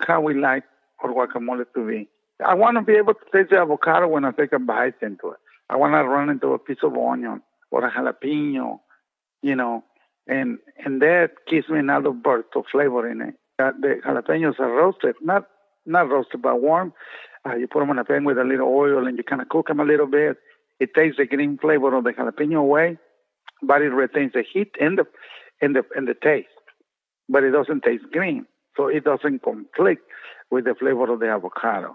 how 0.00 0.20
we 0.20 0.34
like 0.34 0.64
our 1.02 1.10
guacamole 1.10 1.64
to 1.74 1.86
be. 1.86 2.08
I 2.44 2.54
want 2.54 2.76
to 2.76 2.82
be 2.82 2.94
able 2.94 3.14
to 3.14 3.24
taste 3.32 3.50
the 3.50 3.58
avocado 3.58 4.08
when 4.08 4.24
I 4.24 4.32
take 4.32 4.52
a 4.52 4.58
bite 4.58 5.02
into 5.02 5.30
it. 5.30 5.38
I 5.70 5.76
want 5.76 5.94
to 5.94 6.04
run 6.04 6.30
into 6.30 6.48
a 6.48 6.58
piece 6.58 6.82
of 6.82 6.96
onion 6.96 7.42
or 7.70 7.86
a 7.86 7.90
jalapeno, 7.90 8.80
you 9.42 9.54
know, 9.54 9.84
and 10.26 10.58
and 10.84 11.00
that 11.00 11.30
gives 11.48 11.68
me 11.68 11.78
another 11.78 12.10
burst 12.10 12.48
of 12.56 12.64
flavor 12.70 13.08
in 13.08 13.20
it. 13.22 13.34
The 13.58 14.00
jalapenos 14.04 14.58
are 14.58 14.70
roasted, 14.70 15.14
not 15.20 15.46
not 15.86 16.10
roasted 16.10 16.42
but 16.42 16.60
warm. 16.60 16.92
Uh, 17.46 17.54
you 17.56 17.68
put 17.68 17.80
them 17.80 17.90
on 17.90 17.98
a 17.98 18.04
pan 18.04 18.24
with 18.24 18.38
a 18.38 18.44
little 18.44 18.68
oil 18.68 19.06
and 19.06 19.16
you 19.16 19.22
kind 19.22 19.42
of 19.42 19.48
cook 19.48 19.68
them 19.68 19.80
a 19.80 19.84
little 19.84 20.06
bit. 20.06 20.38
It 20.80 20.94
takes 20.94 21.16
the 21.18 21.26
green 21.26 21.58
flavor 21.58 21.94
of 21.94 22.04
the 22.04 22.10
jalapeno 22.10 22.58
away, 22.58 22.98
but 23.62 23.82
it 23.82 23.90
retains 23.90 24.32
the 24.32 24.42
heat 24.42 24.74
and 24.80 24.98
the 24.98 25.04
and 25.60 25.76
the 25.76 25.82
and 25.94 26.08
the 26.08 26.14
taste. 26.14 26.48
But 27.28 27.44
it 27.44 27.52
doesn't 27.52 27.82
taste 27.82 28.04
green, 28.12 28.46
so 28.76 28.88
it 28.88 29.04
doesn't 29.04 29.42
conflict 29.42 30.02
with 30.50 30.64
the 30.64 30.74
flavor 30.74 31.12
of 31.12 31.20
the 31.20 31.28
avocado. 31.28 31.94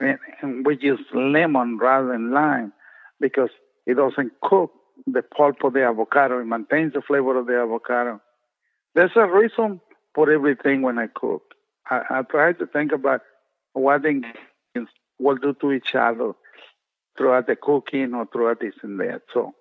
And, 0.00 0.18
and 0.40 0.66
we 0.66 0.78
use 0.80 1.00
lemon 1.12 1.78
rather 1.78 2.08
than 2.08 2.32
lime 2.32 2.72
because 3.20 3.50
it 3.86 3.94
doesn't 3.94 4.32
cook 4.42 4.72
the 5.06 5.22
pulp 5.22 5.56
of 5.64 5.74
the 5.74 5.84
avocado. 5.84 6.40
It 6.40 6.46
maintains 6.46 6.94
the 6.94 7.02
flavor 7.02 7.38
of 7.38 7.46
the 7.46 7.60
avocado. 7.60 8.20
There's 8.94 9.12
a 9.16 9.26
reason 9.26 9.80
for 10.18 10.32
everything 10.32 10.82
when 10.82 10.98
I 10.98 11.06
cook. 11.06 11.54
I, 11.88 12.00
I 12.10 12.22
try 12.22 12.52
to 12.52 12.66
think 12.66 12.90
about 12.90 13.20
what 13.72 14.04
ingredients 14.04 14.92
will 15.20 15.36
do 15.36 15.54
to 15.60 15.70
each 15.70 15.94
other 15.94 16.32
throughout 17.16 17.46
the 17.46 17.54
cooking 17.54 18.14
or 18.14 18.26
throughout 18.26 18.58
this 18.58 18.74
and 18.82 18.98
that. 18.98 19.22
So 19.32 19.52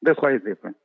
that's 0.00 0.18
why 0.22 0.32
it's 0.32 0.46
different. 0.46 0.78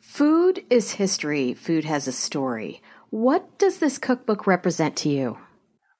Food 0.00 0.64
is 0.70 0.92
history. 0.92 1.54
Food 1.54 1.84
has 1.86 2.06
a 2.06 2.12
story. 2.12 2.80
What 3.10 3.58
does 3.58 3.80
this 3.80 3.98
cookbook 3.98 4.46
represent 4.46 4.94
to 4.98 5.08
you? 5.08 5.36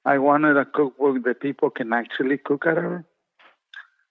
I 0.05 0.19
wanted 0.19 0.57
a 0.57 0.67
cookbook 0.67 1.25
that 1.25 1.40
people 1.40 1.69
can 1.69 1.93
actually 1.93 2.38
cook 2.38 2.64
out 2.64 2.78
of. 2.78 3.02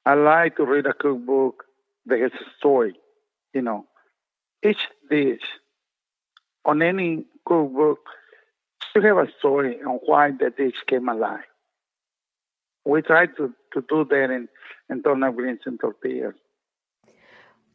I 0.06 0.16
like 0.16 0.58
to 0.58 0.66
read 0.66 0.88
a 0.88 0.94
cookbook 0.94 1.64
that 2.08 2.20
has 2.20 2.34
a 2.34 2.50
story. 2.58 2.96
You 3.54 3.62
know, 3.62 3.86
each 4.62 4.90
dish 5.10 5.40
on 6.68 6.82
any 6.82 7.26
cookbook 7.46 8.00
should 8.94 9.06
have 9.06 9.18
a 9.18 9.28
story 9.40 9.78
on 9.82 10.00
why 10.06 10.32
the 10.32 10.52
dish 10.56 10.76
came 10.86 11.08
alive. 11.10 11.40
We 12.86 13.02
tried 13.02 13.36
to, 13.38 13.54
to 13.74 13.84
do 13.90 14.06
that 14.10 14.30
in, 14.30 14.48
in 14.90 15.02
turnip 15.02 15.36
greens 15.36 15.62
and 15.66 15.80
tortillas. 15.80 16.36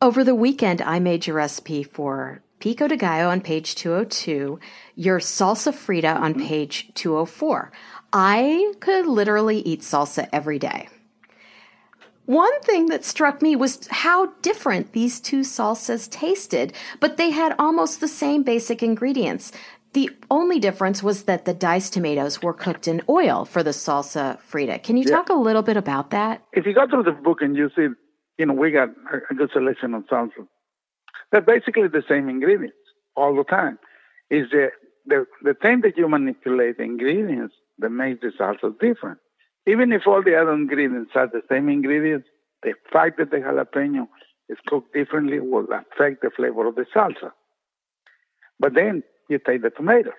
Over 0.00 0.24
the 0.24 0.34
weekend, 0.34 0.82
I 0.82 0.98
made 0.98 1.26
your 1.26 1.36
recipe 1.36 1.82
for 1.82 2.42
pico 2.58 2.88
de 2.88 2.96
gallo 2.96 3.28
on 3.28 3.40
page 3.40 3.74
202, 3.74 4.58
your 4.94 5.18
salsa 5.18 5.72
frita 5.72 6.16
on 6.16 6.34
mm-hmm. 6.34 6.46
page 6.46 6.92
204. 6.94 7.72
I 8.12 8.74
could 8.80 9.06
literally 9.06 9.58
eat 9.60 9.80
salsa 9.80 10.28
every 10.32 10.58
day. 10.58 10.88
One 12.32 12.62
thing 12.62 12.86
that 12.86 13.04
struck 13.04 13.42
me 13.42 13.56
was 13.56 13.86
how 13.90 14.32
different 14.40 14.92
these 14.92 15.20
two 15.20 15.40
salsas 15.40 16.08
tasted, 16.08 16.72
but 16.98 17.18
they 17.18 17.28
had 17.28 17.54
almost 17.58 18.00
the 18.00 18.08
same 18.08 18.42
basic 18.42 18.82
ingredients. 18.82 19.52
The 19.92 20.08
only 20.30 20.58
difference 20.58 21.02
was 21.02 21.24
that 21.24 21.44
the 21.44 21.52
diced 21.52 21.92
tomatoes 21.92 22.42
were 22.42 22.54
cooked 22.54 22.88
in 22.88 23.02
oil 23.06 23.44
for 23.44 23.62
the 23.62 23.72
salsa 23.72 24.40
frita. 24.50 24.82
Can 24.82 24.96
you 24.96 25.04
yeah. 25.06 25.16
talk 25.16 25.28
a 25.28 25.34
little 25.34 25.60
bit 25.60 25.76
about 25.76 26.08
that? 26.12 26.42
If 26.54 26.64
you 26.64 26.72
go 26.72 26.88
through 26.88 27.02
the 27.02 27.12
book 27.12 27.42
and 27.42 27.54
you 27.54 27.68
see, 27.76 27.88
you 28.38 28.46
know, 28.46 28.54
we 28.54 28.70
got 28.70 28.88
a 29.30 29.34
good 29.34 29.50
selection 29.52 29.92
of 29.92 30.04
salsa. 30.06 30.48
They're 31.32 31.42
basically 31.42 31.88
the 31.88 32.02
same 32.08 32.30
ingredients 32.30 32.78
all 33.14 33.36
the 33.36 33.44
time. 33.44 33.78
Is 34.30 34.48
the 34.50 34.68
the 35.04 35.26
the 35.42 35.52
thing 35.52 35.82
that 35.82 35.98
you 35.98 36.08
manipulate 36.08 36.78
the 36.78 36.84
ingredients 36.84 37.54
that 37.80 37.90
makes 37.90 38.22
the 38.22 38.32
salsa 38.40 38.72
different. 38.80 39.18
Even 39.66 39.92
if 39.92 40.06
all 40.06 40.22
the 40.22 40.34
other 40.34 40.52
ingredients 40.52 41.12
are 41.14 41.28
the 41.28 41.42
same 41.48 41.68
ingredients, 41.68 42.28
the 42.62 42.74
fact 42.92 43.18
that 43.18 43.30
the 43.30 43.38
jalapeno 43.38 44.08
is 44.48 44.58
cooked 44.66 44.92
differently 44.92 45.40
will 45.40 45.66
affect 45.72 46.22
the 46.22 46.30
flavor 46.34 46.66
of 46.66 46.74
the 46.74 46.86
salsa. 46.94 47.32
But 48.58 48.74
then 48.74 49.02
you 49.28 49.38
take 49.38 49.62
the 49.62 49.70
tomatoes. 49.70 50.12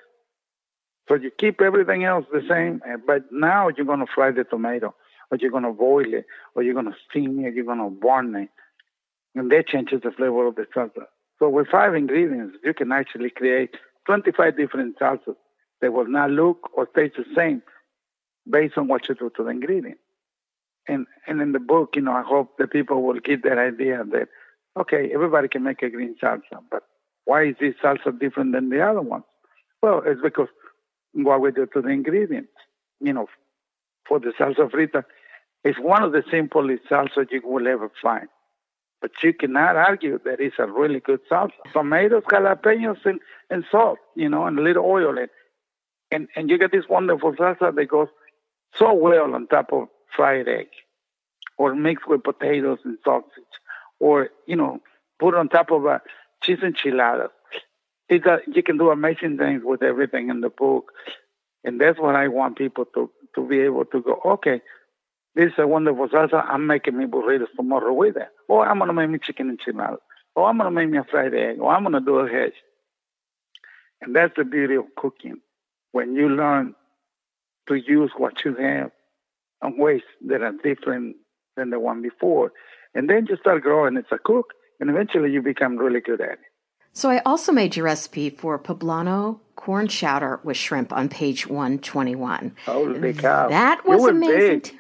So 1.08 1.16
you 1.16 1.32
keep 1.38 1.62
everything 1.62 2.06
else 2.06 2.26
the 2.32 2.44
same, 2.48 2.82
eh, 2.88 2.96
but 3.06 3.24
now 3.32 3.68
you're 3.68 3.86
going 3.86 4.00
to 4.00 4.12
fry 4.14 4.32
the 4.32 4.46
tomato, 4.46 4.96
or 5.30 5.38
you're 5.38 5.52
going 5.52 5.64
to 5.64 5.74
boil 5.74 6.14
it, 6.14 6.26
or 6.56 6.64
you're 6.64 6.74
going 6.74 6.92
to 6.92 6.96
steam 7.10 7.40
it, 7.40 7.48
or 7.48 7.50
you're 7.50 7.66
going 7.66 7.80
to 7.80 7.90
burn 7.90 8.36
it. 8.36 8.50
And 9.36 9.52
that 9.52 9.68
changes 9.68 10.02
the 10.04 10.12
flavor 10.12 10.48
of 10.48 10.56
the 10.56 10.66
salsa. 10.76 11.06
So 11.40 11.50
with 11.50 11.68
five 11.68 11.96
ingredients, 11.96 12.58
you 12.64 12.74
can 12.74 12.94
actually 12.94 13.32
create 13.32 13.76
25 14.06 14.56
different 14.56 14.98
salsas 14.98 15.36
that 15.82 15.92
will 15.92 16.08
not 16.08 16.32
look 16.32 16.70
or 16.74 16.86
taste 16.86 17.16
the 17.18 17.26
same 17.36 17.62
based 18.50 18.78
on 18.78 18.88
what 18.88 19.08
you 19.10 19.16
do 19.16 19.32
to 19.36 19.44
the 19.44 19.50
ingredient. 19.50 20.00
And 20.88 21.08
and 21.28 21.42
in 21.42 21.54
the 21.54 21.60
book, 21.60 21.96
you 21.96 22.02
know, 22.02 22.12
I 22.14 22.24
hope 22.24 22.58
the 22.58 22.68
people 22.68 23.04
will 23.04 23.20
get 23.20 23.44
that 23.44 23.58
idea 23.58 24.04
that 24.12 24.28
okay, 24.78 25.12
everybody 25.14 25.48
can 25.48 25.64
make 25.64 25.82
a 25.82 25.90
green 25.90 26.16
salsa, 26.22 26.60
but 26.70 26.84
why 27.26 27.46
is 27.46 27.56
this 27.60 27.76
salsa 27.82 28.18
different 28.20 28.52
than 28.54 28.70
the 28.70 28.82
other 28.82 29.02
ones? 29.02 29.24
Well, 29.82 30.02
it's 30.06 30.22
because 30.22 30.50
what 31.14 31.42
we 31.42 31.52
do 31.52 31.68
to 31.74 31.82
the 31.82 31.90
ingredients. 31.90 32.50
You 33.00 33.14
know, 33.14 33.28
for 34.08 34.20
the 34.20 34.34
salsa 34.40 34.70
frita, 34.70 35.04
it's 35.64 35.80
one 35.80 36.04
of 36.04 36.12
the 36.12 36.24
simplest 36.30 36.84
salsas 36.90 37.32
you 37.32 37.42
will 37.44 37.68
ever 37.68 37.92
find. 38.02 38.28
But 39.02 39.12
you 39.22 39.34
cannot 39.34 39.76
argue 39.76 40.20
that 40.24 40.40
it's 40.40 40.56
a 40.60 40.66
really 40.66 41.00
good 41.00 41.20
salsa. 41.30 41.52
Tomatoes, 41.74 42.24
jalapenos, 42.24 43.06
and, 43.06 43.20
and 43.50 43.66
salt, 43.70 44.00
you 44.16 44.30
know, 44.30 44.46
and 44.46 44.58
a 44.58 44.62
little 44.62 44.86
oil. 44.86 45.18
And, 45.18 45.30
and, 46.12 46.28
and 46.36 46.50
you 46.50 46.58
get 46.58 46.72
this 46.72 46.88
wonderful 46.90 47.34
salsa 47.34 47.76
that 47.76 47.86
goes 47.86 48.08
so 48.78 48.94
well 48.94 49.34
on 49.34 49.48
top 49.48 49.72
of 49.72 49.88
fried 50.16 50.48
egg 50.48 50.68
or 51.58 51.76
mixed 51.76 52.08
with 52.08 52.24
potatoes 52.24 52.80
and 52.84 52.98
sausage 53.04 53.54
or, 54.00 54.30
you 54.48 54.56
know, 54.56 54.80
put 55.20 55.36
on 55.36 55.50
top 55.50 55.72
of 55.72 55.86
a 55.86 56.02
cheese 56.42 56.60
enchilada. 56.60 57.30
It, 58.10 58.28
uh, 58.28 58.38
you 58.48 58.64
can 58.64 58.78
do 58.78 58.90
amazing 58.90 59.38
things 59.38 59.62
with 59.64 59.82
everything 59.82 60.30
in 60.30 60.42
the 60.42 60.50
book. 60.50 60.92
And 61.64 61.80
that's 61.80 62.00
what 62.00 62.16
I 62.16 62.28
want 62.28 62.58
people 62.58 62.86
to, 62.94 63.10
to 63.36 63.48
be 63.48 63.62
able 63.62 63.86
to 63.86 64.02
go, 64.02 64.20
okay, 64.26 64.62
this 65.36 65.48
is 65.54 65.60
a 65.60 65.68
wonderful 65.68 66.10
salsa. 66.10 66.44
I'm 66.48 66.68
making 66.68 66.98
me 66.98 67.06
burritos 67.06 67.48
tomorrow 67.56 67.94
with 67.94 68.18
it. 68.18 68.28
Or 68.48 68.68
I'm 68.68 68.78
going 68.78 68.90
to 68.90 68.94
make 68.94 69.10
me 69.10 69.20
chicken 69.20 69.56
enchilada. 69.58 69.98
Or 70.36 70.50
I'm 70.50 70.58
going 70.58 70.70
to 70.70 70.76
make 70.76 70.90
me 70.90 70.98
a 70.98 71.04
fried 71.04 71.34
egg. 71.34 71.60
Or 71.60 71.74
I'm 71.74 71.84
going 71.84 71.94
to 71.94 72.02
do 72.02 72.18
a 72.20 72.30
hash. 72.30 72.54
And 74.02 74.16
that's 74.16 74.34
the 74.36 74.44
beauty 74.44 74.76
of 74.76 74.86
cooking. 74.98 75.38
When 75.92 76.16
you 76.16 76.30
learn 76.30 76.76
to 77.68 77.76
use 77.76 78.12
what 78.18 78.44
you 78.46 78.56
have 78.56 78.92
in 79.64 79.78
ways 79.78 80.02
that 80.28 80.42
are 80.42 80.54
different 80.64 81.16
than 81.56 81.70
the 81.70 81.80
one 81.80 82.02
before. 82.02 82.52
And 82.94 83.10
then 83.10 83.28
you 83.30 83.38
start 83.38 83.64
growing 83.64 83.98
as 83.98 84.06
a 84.12 84.18
cook, 84.18 84.54
and 84.80 84.90
eventually 84.90 85.32
you 85.32 85.42
become 85.42 85.78
really 85.78 86.02
good 86.02 86.22
at 86.22 86.34
it. 86.34 86.40
So 86.96 87.10
I 87.10 87.22
also 87.26 87.52
made 87.52 87.76
your 87.76 87.86
recipe 87.86 88.30
for 88.30 88.60
poblano 88.60 89.40
corn 89.56 89.88
chowder 89.88 90.40
with 90.44 90.58
shrimp 90.58 90.94
on 90.94 91.10
page 91.10 91.48
121. 91.48 92.56
Holy 92.66 93.14
cow. 93.14 93.50
That 93.50 93.84
was 93.86 94.06
amazing. 94.06 94.80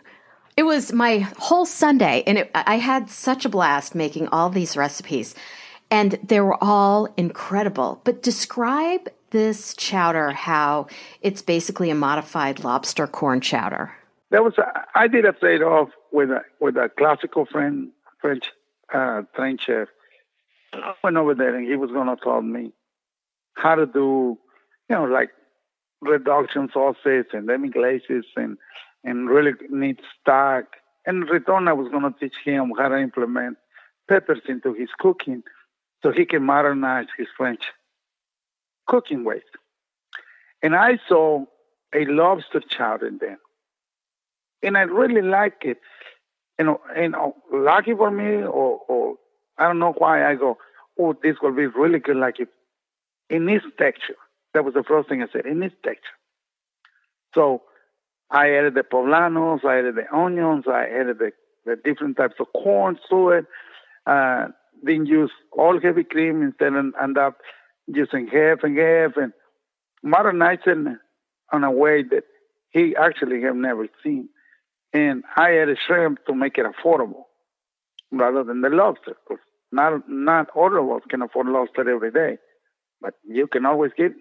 It 0.55 0.63
was 0.63 0.93
my 0.93 1.19
whole 1.39 1.65
Sunday, 1.65 2.23
and 2.27 2.37
it, 2.37 2.51
I 2.53 2.77
had 2.77 3.09
such 3.09 3.45
a 3.45 3.49
blast 3.49 3.95
making 3.95 4.27
all 4.27 4.49
these 4.49 4.77
recipes, 4.77 5.33
and 5.93 6.17
they 6.23 6.41
were 6.41 6.57
all 6.59 7.07
incredible. 7.17 8.01
But 8.03 8.23
describe 8.23 9.09
this 9.29 9.75
chowder 9.75 10.31
how 10.31 10.87
it's 11.21 11.43
basically 11.43 11.91
a 11.91 11.95
modified 11.95 12.63
lobster 12.63 13.05
corn 13.05 13.41
chowder. 13.41 13.91
That 14.31 14.43
was 14.43 14.55
I 14.95 15.07
did 15.07 15.25
a 15.25 15.33
trade 15.33 15.61
off 15.61 15.89
with 16.11 16.31
a 16.31 16.41
with 16.59 16.77
a 16.77 16.89
classical 16.97 17.45
friend 17.45 17.91
French 18.19 18.45
uh, 18.91 19.21
trained 19.35 19.61
chef. 19.61 19.87
I 20.73 20.95
went 21.03 21.17
over 21.17 21.35
there 21.35 21.55
and 21.55 21.67
he 21.67 21.75
was 21.75 21.91
going 21.91 22.07
to 22.07 22.17
tell 22.23 22.41
me 22.41 22.73
how 23.53 23.75
to 23.75 23.85
do, 23.85 24.39
you 24.89 24.95
know, 24.95 25.03
like 25.03 25.29
reduction 26.01 26.69
sauces 26.73 27.25
and 27.33 27.47
demi 27.47 27.69
glazes 27.69 28.25
and 28.35 28.57
and 29.03 29.29
really 29.29 29.51
neat 29.69 29.99
stock. 30.19 30.65
And 31.05 31.23
in 31.23 31.29
return, 31.29 31.67
I 31.67 31.73
was 31.73 31.89
going 31.91 32.11
to 32.11 32.19
teach 32.19 32.37
him 32.43 32.71
how 32.79 32.87
to 32.87 32.97
implement 32.97 33.57
peppers 34.09 34.41
into 34.47 34.73
his 34.73 34.89
cooking 34.97 35.43
so 36.03 36.11
he 36.11 36.25
can 36.25 36.43
modernize 36.43 37.07
his 37.17 37.27
French 37.35 37.63
cooking 38.85 39.23
ways. 39.23 39.41
And 40.61 40.75
I 40.75 40.99
saw 41.07 41.45
a 41.95 42.05
lobster 42.05 42.59
chowder 42.59 43.09
then. 43.19 43.37
And 44.61 44.77
I 44.77 44.81
really 44.81 45.21
like 45.21 45.63
it. 45.63 45.79
You 46.59 46.65
know, 46.65 46.81
and 46.95 47.15
uh, 47.15 47.31
lucky 47.51 47.95
for 47.95 48.11
me, 48.11 48.43
or, 48.43 48.79
or 48.87 49.15
I 49.57 49.63
don't 49.65 49.79
know 49.79 49.93
why 49.97 50.29
I 50.29 50.35
go, 50.35 50.57
oh, 50.99 51.15
this 51.23 51.37
will 51.41 51.53
be 51.53 51.65
really 51.65 51.99
good 51.99 52.17
like 52.17 52.39
it 52.39 52.49
in 53.29 53.45
this 53.45 53.63
texture. 53.79 54.15
That 54.53 54.63
was 54.63 54.73
the 54.73 54.83
first 54.83 55.09
thing 55.09 55.23
I 55.23 55.27
said, 55.33 55.45
in 55.45 55.59
this 55.59 55.73
texture. 55.83 56.01
So 57.33 57.63
I 58.29 58.51
added 58.51 58.75
the 58.75 58.83
poblanos, 58.83 59.65
I 59.65 59.79
added 59.79 59.95
the 59.95 60.15
onions, 60.15 60.65
I 60.67 60.85
added 60.85 61.17
the, 61.17 61.31
the 61.65 61.75
different 61.75 62.17
types 62.17 62.35
of 62.39 62.47
corn 62.53 62.99
to 63.09 63.29
it. 63.29 63.45
Uh, 64.05 64.49
then 64.83 65.05
use 65.05 65.31
all 65.57 65.79
heavy 65.81 66.03
cream 66.03 66.41
instead 66.41 66.73
and 66.73 66.93
end 67.01 67.17
up 67.17 67.37
using 67.87 68.27
half 68.27 68.59
and 68.63 68.77
half 68.77 69.17
and 69.17 69.33
modernizing 70.03 70.97
on 71.51 71.63
a 71.63 71.71
way 71.71 72.03
that 72.03 72.23
he 72.71 72.95
actually 72.95 73.41
have 73.41 73.55
never 73.55 73.87
seen. 74.03 74.29
And 74.93 75.23
I 75.35 75.57
added 75.57 75.77
shrimp 75.85 76.25
to 76.25 76.35
make 76.35 76.57
it 76.57 76.65
affordable 76.65 77.23
rather 78.11 78.43
than 78.43 78.61
the 78.61 78.69
lobster. 78.69 79.15
Because 79.27 79.43
not 79.71 80.07
not 80.07 80.49
all 80.55 80.77
of 80.77 80.97
us 80.97 81.03
can 81.09 81.21
afford 81.21 81.47
lobster 81.47 81.89
every 81.89 82.11
day, 82.11 82.37
but 83.01 83.13
you 83.27 83.47
can 83.47 83.65
always 83.65 83.91
get 83.97 84.11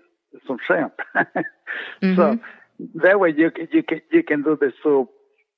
some 0.46 0.58
shrimp. 0.66 0.94
mm-hmm. 1.16 2.16
So 2.16 2.38
that 2.94 3.20
way 3.20 3.34
you 3.36 3.50
can 3.50 3.68
you 3.72 3.82
can 3.82 4.00
you 4.10 4.22
can 4.22 4.42
do 4.42 4.56
the 4.58 4.72
soup 4.82 5.08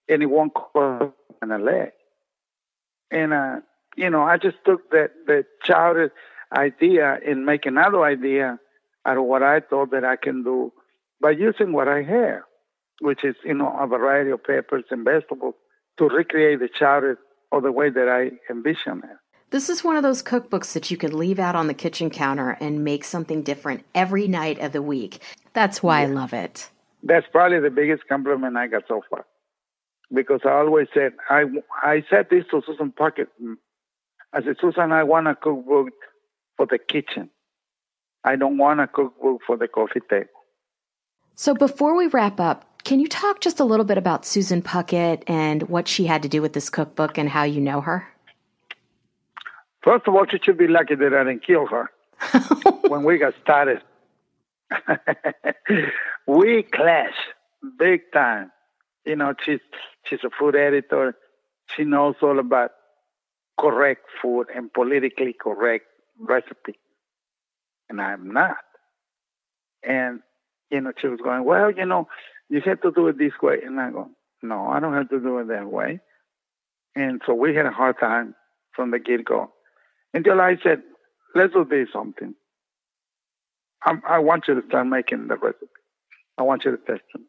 in 0.08 0.28
one 0.30 0.50
cup 0.50 1.16
and 1.42 1.52
a 1.52 1.58
leg. 1.58 1.90
And 3.10 3.32
uh, 3.32 3.56
you 3.96 4.10
know, 4.10 4.22
I 4.22 4.36
just 4.36 4.56
took 4.64 4.90
that 4.90 5.10
the 5.26 5.44
childhood 5.62 6.12
idea 6.56 7.18
and 7.26 7.46
make 7.46 7.66
another 7.66 8.04
idea 8.04 8.58
out 9.06 9.18
of 9.18 9.24
what 9.24 9.42
I 9.42 9.60
thought 9.60 9.90
that 9.90 10.04
I 10.04 10.16
can 10.16 10.42
do 10.42 10.72
by 11.20 11.30
using 11.30 11.72
what 11.72 11.88
I 11.88 12.02
have, 12.02 12.42
which 13.00 13.24
is 13.24 13.34
you 13.44 13.54
know 13.54 13.74
a 13.78 13.86
variety 13.86 14.30
of 14.30 14.42
peppers 14.44 14.84
and 14.90 15.04
vegetables 15.04 15.54
to 15.98 16.08
recreate 16.08 16.60
the 16.60 16.68
chowder 16.68 17.18
or 17.50 17.60
the 17.60 17.72
way 17.72 17.90
that 17.90 18.08
I 18.08 18.52
envision 18.52 18.98
it. 18.98 19.16
This 19.50 19.68
is 19.68 19.84
one 19.84 19.96
of 19.96 20.02
those 20.02 20.22
cookbooks 20.22 20.72
that 20.72 20.90
you 20.90 20.96
can 20.96 21.16
leave 21.16 21.38
out 21.38 21.54
on 21.54 21.68
the 21.68 21.74
kitchen 21.74 22.10
counter 22.10 22.56
and 22.60 22.82
make 22.82 23.04
something 23.04 23.42
different 23.42 23.84
every 23.94 24.26
night 24.26 24.58
of 24.58 24.72
the 24.72 24.82
week. 24.82 25.20
That's 25.52 25.82
why 25.82 26.02
yeah. 26.02 26.08
I 26.08 26.10
love 26.10 26.32
it. 26.32 26.70
That's 27.04 27.26
probably 27.30 27.60
the 27.60 27.70
biggest 27.70 28.08
compliment 28.08 28.56
I 28.56 28.66
got 28.66 28.82
so 28.88 29.02
far. 29.08 29.26
Because 30.12 30.40
I 30.44 30.50
always 30.50 30.88
said, 30.92 31.12
I, 31.30 31.44
I 31.82 32.04
said 32.10 32.26
this 32.30 32.44
to 32.50 32.62
Susan 32.66 32.92
Puckett. 32.98 33.28
I 34.34 34.42
said, 34.42 34.56
Susan, 34.60 34.90
I 34.90 35.04
want 35.04 35.28
a 35.28 35.36
cookbook 35.36 35.92
for 36.56 36.66
the 36.66 36.78
kitchen. 36.78 37.30
I 38.24 38.34
don't 38.34 38.58
want 38.58 38.80
a 38.80 38.88
cookbook 38.88 39.42
for 39.46 39.56
the 39.56 39.68
coffee 39.68 40.00
table. 40.10 40.28
So 41.36 41.54
before 41.54 41.96
we 41.96 42.08
wrap 42.08 42.40
up, 42.40 42.82
can 42.82 42.98
you 42.98 43.06
talk 43.06 43.40
just 43.40 43.60
a 43.60 43.64
little 43.64 43.84
bit 43.84 43.96
about 43.96 44.26
Susan 44.26 44.60
Puckett 44.60 45.22
and 45.28 45.62
what 45.68 45.86
she 45.86 46.06
had 46.06 46.22
to 46.22 46.28
do 46.28 46.42
with 46.42 46.52
this 46.52 46.68
cookbook 46.68 47.16
and 47.16 47.28
how 47.28 47.44
you 47.44 47.60
know 47.60 47.80
her? 47.80 48.08
First 49.82 50.08
of 50.08 50.14
all, 50.14 50.26
she 50.28 50.38
should 50.42 50.58
be 50.58 50.66
lucky 50.66 50.96
that 50.96 51.14
I 51.14 51.24
didn't 51.24 51.46
kill 51.46 51.66
her 51.66 51.90
when 52.88 53.04
we 53.04 53.18
got 53.18 53.34
started. 53.42 53.82
we 56.26 56.64
clash 56.64 57.14
big 57.78 58.00
time. 58.12 58.50
You 59.04 59.16
know, 59.16 59.34
she's 59.44 59.60
she's 60.04 60.20
a 60.24 60.30
food 60.30 60.56
editor. 60.56 61.14
She 61.76 61.84
knows 61.84 62.16
all 62.22 62.38
about 62.38 62.72
correct 63.58 64.02
food 64.20 64.46
and 64.54 64.72
politically 64.72 65.34
correct 65.38 65.84
recipe, 66.18 66.78
and 67.88 68.00
I'm 68.00 68.32
not. 68.32 68.56
And 69.82 70.20
you 70.70 70.80
know, 70.80 70.92
she 71.00 71.08
was 71.08 71.20
going, 71.22 71.44
well, 71.44 71.70
you 71.70 71.86
know, 71.86 72.08
you 72.48 72.60
have 72.64 72.80
to 72.82 72.90
do 72.90 73.08
it 73.08 73.18
this 73.18 73.32
way, 73.42 73.58
and 73.64 73.80
I 73.80 73.90
go, 73.90 74.08
no, 74.42 74.66
I 74.66 74.80
don't 74.80 74.94
have 74.94 75.08
to 75.10 75.20
do 75.20 75.38
it 75.38 75.48
that 75.48 75.70
way. 75.70 76.00
And 76.96 77.20
so 77.26 77.34
we 77.34 77.54
had 77.54 77.66
a 77.66 77.70
hard 77.70 77.98
time 77.98 78.34
from 78.72 78.90
the 78.90 78.98
get 78.98 79.24
go 79.24 79.52
until 80.12 80.40
I 80.40 80.56
said, 80.62 80.82
let's 81.34 81.52
do 81.52 81.86
something. 81.92 82.34
I, 83.84 83.94
I 84.08 84.18
want 84.18 84.44
you 84.48 84.60
to 84.60 84.66
start 84.66 84.86
making 84.86 85.28
the 85.28 85.36
recipe. 85.36 85.66
I 86.38 86.42
want 86.42 86.64
you 86.64 86.70
to 86.72 86.76
test 86.78 87.02
them. 87.12 87.26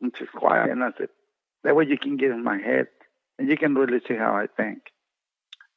And 0.00 0.12
she's 0.16 0.28
quiet, 0.34 0.70
and 0.70 0.82
I 0.82 0.90
said, 0.96 1.08
that 1.64 1.76
way 1.76 1.84
you 1.86 1.98
can 1.98 2.16
get 2.16 2.30
in 2.30 2.42
my 2.42 2.58
head 2.58 2.86
and 3.38 3.48
you 3.48 3.56
can 3.56 3.74
really 3.74 4.00
see 4.06 4.14
how 4.14 4.34
I 4.34 4.46
think. 4.46 4.82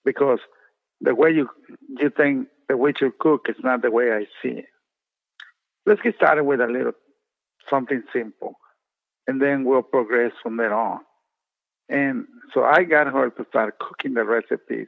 Because 0.05 0.39
the 1.01 1.15
way 1.15 1.31
you 1.31 1.49
you 1.99 2.09
think 2.09 2.47
the 2.69 2.77
way 2.77 2.93
you 2.99 3.13
cook 3.19 3.47
is 3.49 3.55
not 3.63 3.81
the 3.81 3.91
way 3.91 4.11
I 4.11 4.25
see 4.41 4.55
it. 4.59 4.65
Let's 5.85 6.01
get 6.01 6.15
started 6.15 6.43
with 6.43 6.61
a 6.61 6.67
little 6.67 6.93
something 7.69 8.03
simple, 8.13 8.55
and 9.27 9.41
then 9.41 9.65
we'll 9.65 9.81
progress 9.81 10.31
from 10.41 10.57
there 10.57 10.73
on. 10.73 10.99
And 11.89 12.25
so 12.53 12.63
I 12.63 12.83
got 12.83 13.07
her 13.07 13.29
to 13.29 13.45
start 13.49 13.79
cooking 13.79 14.13
the 14.13 14.23
recipes 14.23 14.87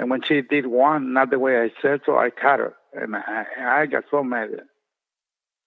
and 0.00 0.08
when 0.08 0.22
she 0.22 0.40
did 0.40 0.66
one, 0.66 1.12
not 1.12 1.28
the 1.28 1.38
way 1.38 1.60
I 1.60 1.70
said 1.82 2.00
so, 2.06 2.16
I 2.16 2.30
cut 2.30 2.58
her. 2.58 2.74
And 2.94 3.14
I, 3.14 3.44
I 3.60 3.86
got 3.86 4.04
so 4.10 4.24
mad. 4.24 4.48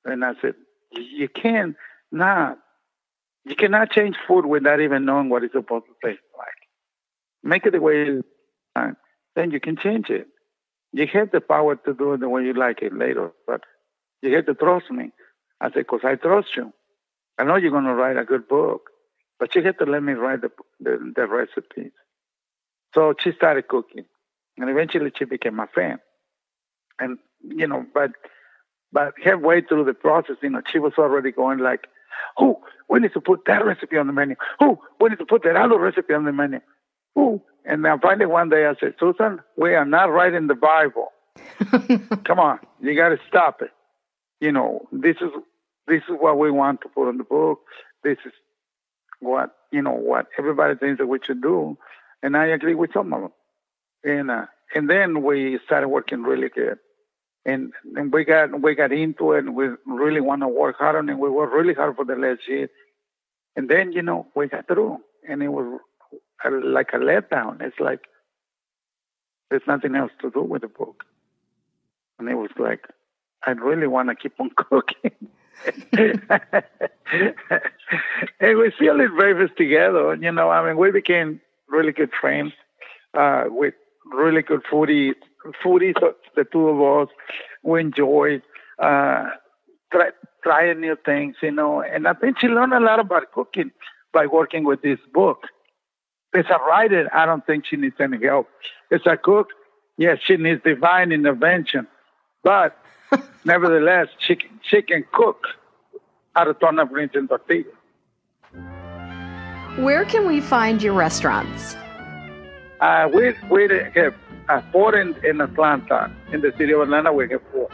And 0.05 0.25
I 0.25 0.33
said, 0.41 0.55
you 0.91 1.29
can't 1.29 1.75
not, 2.12 2.57
you 3.45 3.55
cannot 3.55 3.91
change 3.91 4.15
food 4.27 4.47
without 4.47 4.81
even 4.81 5.05
knowing 5.05 5.29
what 5.29 5.43
it's 5.43 5.53
supposed 5.53 5.86
to 5.86 6.07
taste 6.07 6.23
like. 6.36 6.47
Make 7.43 7.65
it 7.65 7.73
the 7.73 7.82
way 7.82 8.01
it 8.03 8.08
is, 8.10 8.23
then 9.36 9.51
you 9.51 9.60
can 9.60 9.77
change 9.77 10.10
it. 10.10 10.27
You 10.91 11.08
have 11.13 11.32
the 11.32 11.41
power 11.41 11.75
to 11.75 11.93
do 11.93 12.13
it 12.13 12.19
the 12.19 12.29
way 12.29 12.43
you 12.43 12.53
like 12.53 12.82
it 12.82 12.93
later, 12.95 13.32
but 13.47 13.62
you 14.21 14.34
have 14.36 14.45
to 14.45 14.53
trust 14.53 14.91
me. 14.91 15.12
I 15.60 15.67
said, 15.67 15.86
because 15.86 16.01
I 16.03 16.15
trust 16.15 16.49
you. 16.56 16.71
I 17.38 17.43
know 17.43 17.56
you're 17.56 17.71
going 17.71 17.86
to 17.86 17.93
write 17.93 18.17
a 18.17 18.23
good 18.25 18.47
book, 18.47 18.89
but 19.39 19.56
you 19.56 19.63
have 19.63 19.77
to 19.79 19.86
let 19.86 20.03
me 20.03 20.13
write 20.13 20.41
the, 20.41 20.51
the, 20.79 21.13
the 21.15 21.27
recipes. 21.27 21.91
So 22.93 23.15
she 23.19 23.32
started 23.34 23.67
cooking 23.67 24.06
and 24.58 24.69
eventually 24.69 25.12
she 25.17 25.25
became 25.25 25.56
my 25.56 25.67
friend. 25.73 25.99
And 26.99 27.17
you 27.41 27.67
know, 27.67 27.86
but 27.93 28.12
but 28.91 29.13
halfway 29.23 29.62
through 29.62 29.86
the 29.86 29.93
process, 29.93 30.36
you 30.41 30.49
know, 30.49 30.62
she 30.71 30.79
was 30.79 30.93
already 30.97 31.32
going 31.32 31.60
like, 31.60 31.88
"Oh, 32.38 32.62
we 32.88 32.99
need 32.99 33.13
to 33.13 33.21
put 33.21 33.41
that 33.47 33.65
recipe 33.65 33.97
on 33.97 34.08
the 34.08 34.13
menu. 34.13 34.36
Oh, 34.60 34.79
we 35.01 35.10
need 35.10 35.19
to 35.19 35.25
put 35.25 35.43
that 35.43 35.56
other 35.56 35.79
recipe 35.79 36.13
on 36.13 36.25
the 36.25 36.32
menu. 36.32 36.60
Oh." 37.15 37.41
And 37.65 37.86
then 37.86 37.99
finally 37.99 38.26
one 38.26 38.49
day 38.49 38.65
I 38.65 38.76
said, 38.80 38.95
"Susan, 38.99 39.41
we 39.58 39.76
are 39.76 39.86
not 39.86 40.12
writing 40.12 40.47
the 40.47 40.56
Bible. 40.56 41.10
Come 42.26 42.39
on, 42.39 42.60
you 42.82 42.95
got 42.95 43.10
to 43.10 43.19
stop 43.28 43.62
it. 43.62 43.71
You 44.39 44.52
know, 44.52 44.88
this 44.91 45.17
is 45.21 45.32
this 45.88 46.04
is 46.10 46.15
what 46.19 46.38
we 46.38 46.52
want 46.52 46.82
to 46.82 46.89
put 46.89 47.10
in 47.10 47.17
the 47.17 47.23
book. 47.23 47.62
This 48.04 48.17
is 48.26 48.34
what 49.19 49.56
you 49.71 49.82
know 49.82 49.93
what 49.93 50.28
everybody 50.38 50.76
thinks 50.76 50.99
that 50.99 51.08
we 51.08 51.19
should 51.23 51.41
do." 51.41 51.78
And 52.21 52.38
I 52.38 52.47
agree 52.47 52.76
with 52.76 52.93
some 52.93 53.13
of 53.13 53.21
them 53.21 53.32
and 54.04 54.32
uh, 54.32 54.45
and 54.76 54.89
then 54.89 55.23
we 55.23 55.60
started 55.65 55.88
working 55.88 56.23
really 56.23 56.49
good, 56.49 56.80
and 57.45 57.73
and 57.95 58.12
we 58.12 58.26
got 58.26 58.62
we 58.62 58.76
got 58.76 58.91
into 58.91 59.34
it. 59.34 59.39
and 59.39 59.56
We 59.56 59.69
really 59.86 60.21
want 60.21 60.41
to 60.41 60.47
work 60.47 60.78
hard 60.78 60.95
on 60.95 61.10
it. 61.10 61.17
We 61.17 61.30
worked 61.30 61.54
really 61.54 61.73
hard 61.73 61.95
for 61.95 62.06
the 62.06 62.15
last 62.15 62.47
year, 62.47 62.69
and 63.56 63.69
then 63.69 63.91
you 63.93 64.02
know 64.02 64.28
we 64.36 64.47
got 64.47 64.67
through, 64.67 64.99
and 65.28 65.41
it 65.43 65.49
was 65.49 65.80
a, 66.45 66.49
like 66.49 66.89
a 66.93 66.97
letdown. 66.97 67.61
It's 67.61 67.79
like 67.79 68.01
there's 69.49 69.67
nothing 69.67 69.95
else 69.95 70.11
to 70.21 70.29
do 70.31 70.41
with 70.41 70.61
the 70.61 70.67
book, 70.67 71.03
and 72.19 72.29
it 72.29 72.35
was 72.35 72.51
like 72.57 72.87
I 73.45 73.51
really 73.51 73.87
want 73.87 74.09
to 74.09 74.15
keep 74.15 74.39
on 74.39 74.49
cooking. 74.55 75.11
and 78.39 78.57
we 78.57 78.71
still 78.75 78.97
did 78.97 79.15
breakfast 79.15 79.53
together. 79.57 80.15
You 80.15 80.31
know, 80.31 80.49
I 80.49 80.65
mean, 80.65 80.77
we 80.77 80.91
became 80.91 81.39
really 81.69 81.91
good 81.91 82.09
friends. 82.19 82.53
Uh, 83.13 83.43
with 83.47 83.75
really 84.11 84.41
good 84.41 84.63
foodies. 84.63 85.13
Foodies, 85.63 85.93
the 86.35 86.45
two 86.51 86.67
of 86.67 87.07
us, 87.07 87.13
we 87.61 87.79
enjoy 87.81 88.41
uh, 88.79 89.29
try, 89.91 90.09
trying 90.41 90.81
new 90.81 90.97
things, 91.05 91.35
you 91.41 91.51
know. 91.51 91.81
And 91.81 92.07
I 92.07 92.13
think 92.13 92.39
she 92.39 92.47
learned 92.47 92.73
a 92.73 92.79
lot 92.79 92.99
about 92.99 93.31
cooking 93.31 93.71
by 94.11 94.25
working 94.25 94.63
with 94.63 94.81
this 94.81 94.99
book. 95.13 95.47
As 96.35 96.45
a 96.49 96.57
writer, 96.67 97.09
I 97.13 97.25
don't 97.25 97.45
think 97.45 97.65
she 97.65 97.75
needs 97.75 97.95
any 97.99 98.23
help. 98.25 98.49
As 98.91 99.01
a 99.05 99.17
cook, 99.17 99.49
yes, 99.97 100.17
she 100.23 100.35
needs 100.37 100.63
divine 100.63 101.11
intervention. 101.11 101.87
But 102.43 102.77
nevertheless, 103.45 104.07
she, 104.17 104.37
she 104.63 104.81
can 104.81 105.05
cook 105.11 105.45
out 106.35 106.47
of 106.47 106.59
turnip 106.59 106.89
greens 106.89 107.11
and 107.13 107.29
tortillas. 107.29 107.67
Where 109.77 110.05
can 110.05 110.27
we 110.27 110.41
find 110.41 110.81
your 110.81 110.93
restaurants? 110.93 111.75
Uh, 112.79 113.09
we, 113.13 113.33
we 113.49 113.67
have 113.95 114.15
uh, 114.49 114.61
four 114.71 114.95
in, 114.95 115.15
in 115.23 115.39
Atlanta. 115.39 116.11
In 116.31 116.41
the 116.41 116.51
city 116.57 116.73
of 116.73 116.81
Atlanta, 116.81 117.13
we 117.13 117.29
have 117.29 117.41
four. 117.51 117.69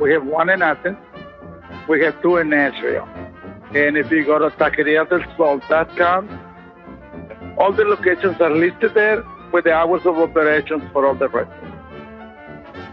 We 0.00 0.12
have 0.12 0.26
one 0.26 0.48
in 0.48 0.62
Athens. 0.62 0.98
We 1.88 2.02
have 2.02 2.20
two 2.22 2.38
in 2.38 2.48
Nashville. 2.48 3.08
And 3.74 3.96
if 3.96 4.10
you 4.10 4.24
go 4.24 4.38
to 4.38 4.50
taqueriadelsol.com, 4.56 6.49
all 7.60 7.72
the 7.72 7.84
locations 7.84 8.40
are 8.40 8.54
listed 8.64 8.94
there 8.94 9.22
with 9.52 9.64
the 9.64 9.72
hours 9.72 10.04
of 10.06 10.18
operations 10.18 10.82
for 10.92 11.06
all 11.06 11.14
the 11.14 11.28
restaurants. 11.28 11.76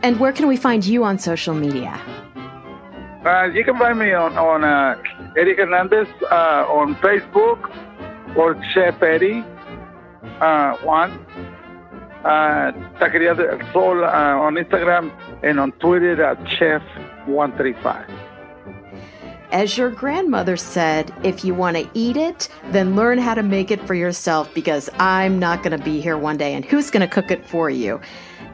And 0.03 0.19
where 0.19 0.34
can 0.38 0.47
we 0.47 0.58
find 0.58 0.86
you 0.86 1.03
on 1.10 1.17
social 1.17 1.56
media? 1.56 1.93
Uh, 3.25 3.45
you 3.45 3.63
can 3.63 3.77
find 3.77 3.97
me 3.97 4.13
on 4.13 4.38
on 4.38 4.63
uh, 4.63 4.95
Eddie 5.39 5.56
Hernandez 5.56 6.08
uh, 6.32 6.80
on 6.80 6.95
Facebook 7.06 7.60
or 8.36 8.47
Chef 8.73 9.01
Eddie 9.01 9.43
uh, 10.41 10.75
one. 10.99 11.12
Uh, 12.23 12.71
Taqueria 12.99 13.34
del 13.36 13.60
Sol 13.71 14.03
uh, 14.03 14.45
on 14.45 14.56
Instagram 14.56 15.12
and 15.43 15.60
on 15.60 15.71
Twitter 15.84 16.21
at 16.23 16.38
Chef 16.58 16.84
one 17.25 17.51
thirty 17.58 17.75
five. 17.82 18.10
As 19.51 19.77
your 19.77 19.89
grandmother 19.89 20.57
said, 20.57 21.13
if 21.23 21.45
you 21.45 21.53
want 21.53 21.77
to 21.77 21.89
eat 21.93 22.17
it, 22.17 22.49
then 22.71 22.97
learn 22.97 23.17
how 23.17 23.33
to 23.33 23.43
make 23.43 23.71
it 23.71 23.86
for 23.88 23.93
yourself 23.93 24.53
because 24.53 24.89
I'm 24.99 25.39
not 25.39 25.63
going 25.63 25.77
to 25.77 25.83
be 25.83 26.01
here 26.01 26.17
one 26.17 26.36
day 26.36 26.53
and 26.53 26.65
who's 26.65 26.91
going 26.91 27.07
to 27.07 27.13
cook 27.13 27.31
it 27.31 27.45
for 27.45 27.69
you? 27.69 28.01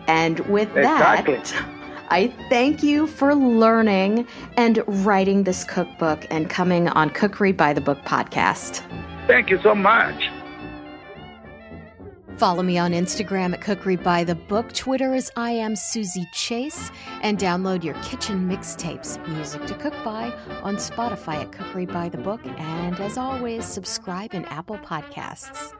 And 0.07 0.39
with 0.41 0.75
Exactly. 0.77 1.35
that, 1.37 1.65
I 2.09 2.27
thank 2.49 2.83
you 2.83 3.07
for 3.07 3.33
learning 3.33 4.27
and 4.55 4.83
writing 4.85 5.45
this 5.45 5.63
cookbook 5.63 6.27
and 6.29 6.47
coming 6.47 6.87
on 6.89 7.09
Cookery 7.09 7.53
by 7.53 7.73
the 7.73 7.81
Book 7.81 7.99
podcast. 8.03 8.83
Thank 9.25 9.49
you 9.49 9.59
so 9.63 9.73
much. 9.73 10.29
Follow 12.37 12.63
me 12.63 12.77
on 12.77 12.91
Instagram 12.91 13.53
at 13.53 13.61
Cookery 13.61 13.95
by 13.95 14.23
the 14.23 14.35
Book. 14.35 14.73
Twitter 14.73 15.13
as 15.13 15.31
I 15.35 15.51
am 15.51 15.75
Suzy 15.75 16.25
Chase. 16.33 16.91
And 17.21 17.37
download 17.37 17.83
your 17.83 17.93
kitchen 17.95 18.49
mixtapes, 18.49 19.25
music 19.27 19.65
to 19.67 19.75
cook 19.75 19.93
by, 20.03 20.31
on 20.63 20.77
Spotify 20.77 21.41
at 21.41 21.51
Cookery 21.51 21.85
by 21.85 22.09
the 22.09 22.17
Book. 22.17 22.41
And 22.45 22.99
as 22.99 23.17
always, 23.17 23.65
subscribe 23.65 24.33
in 24.33 24.45
Apple 24.45 24.77
Podcasts. 24.79 25.73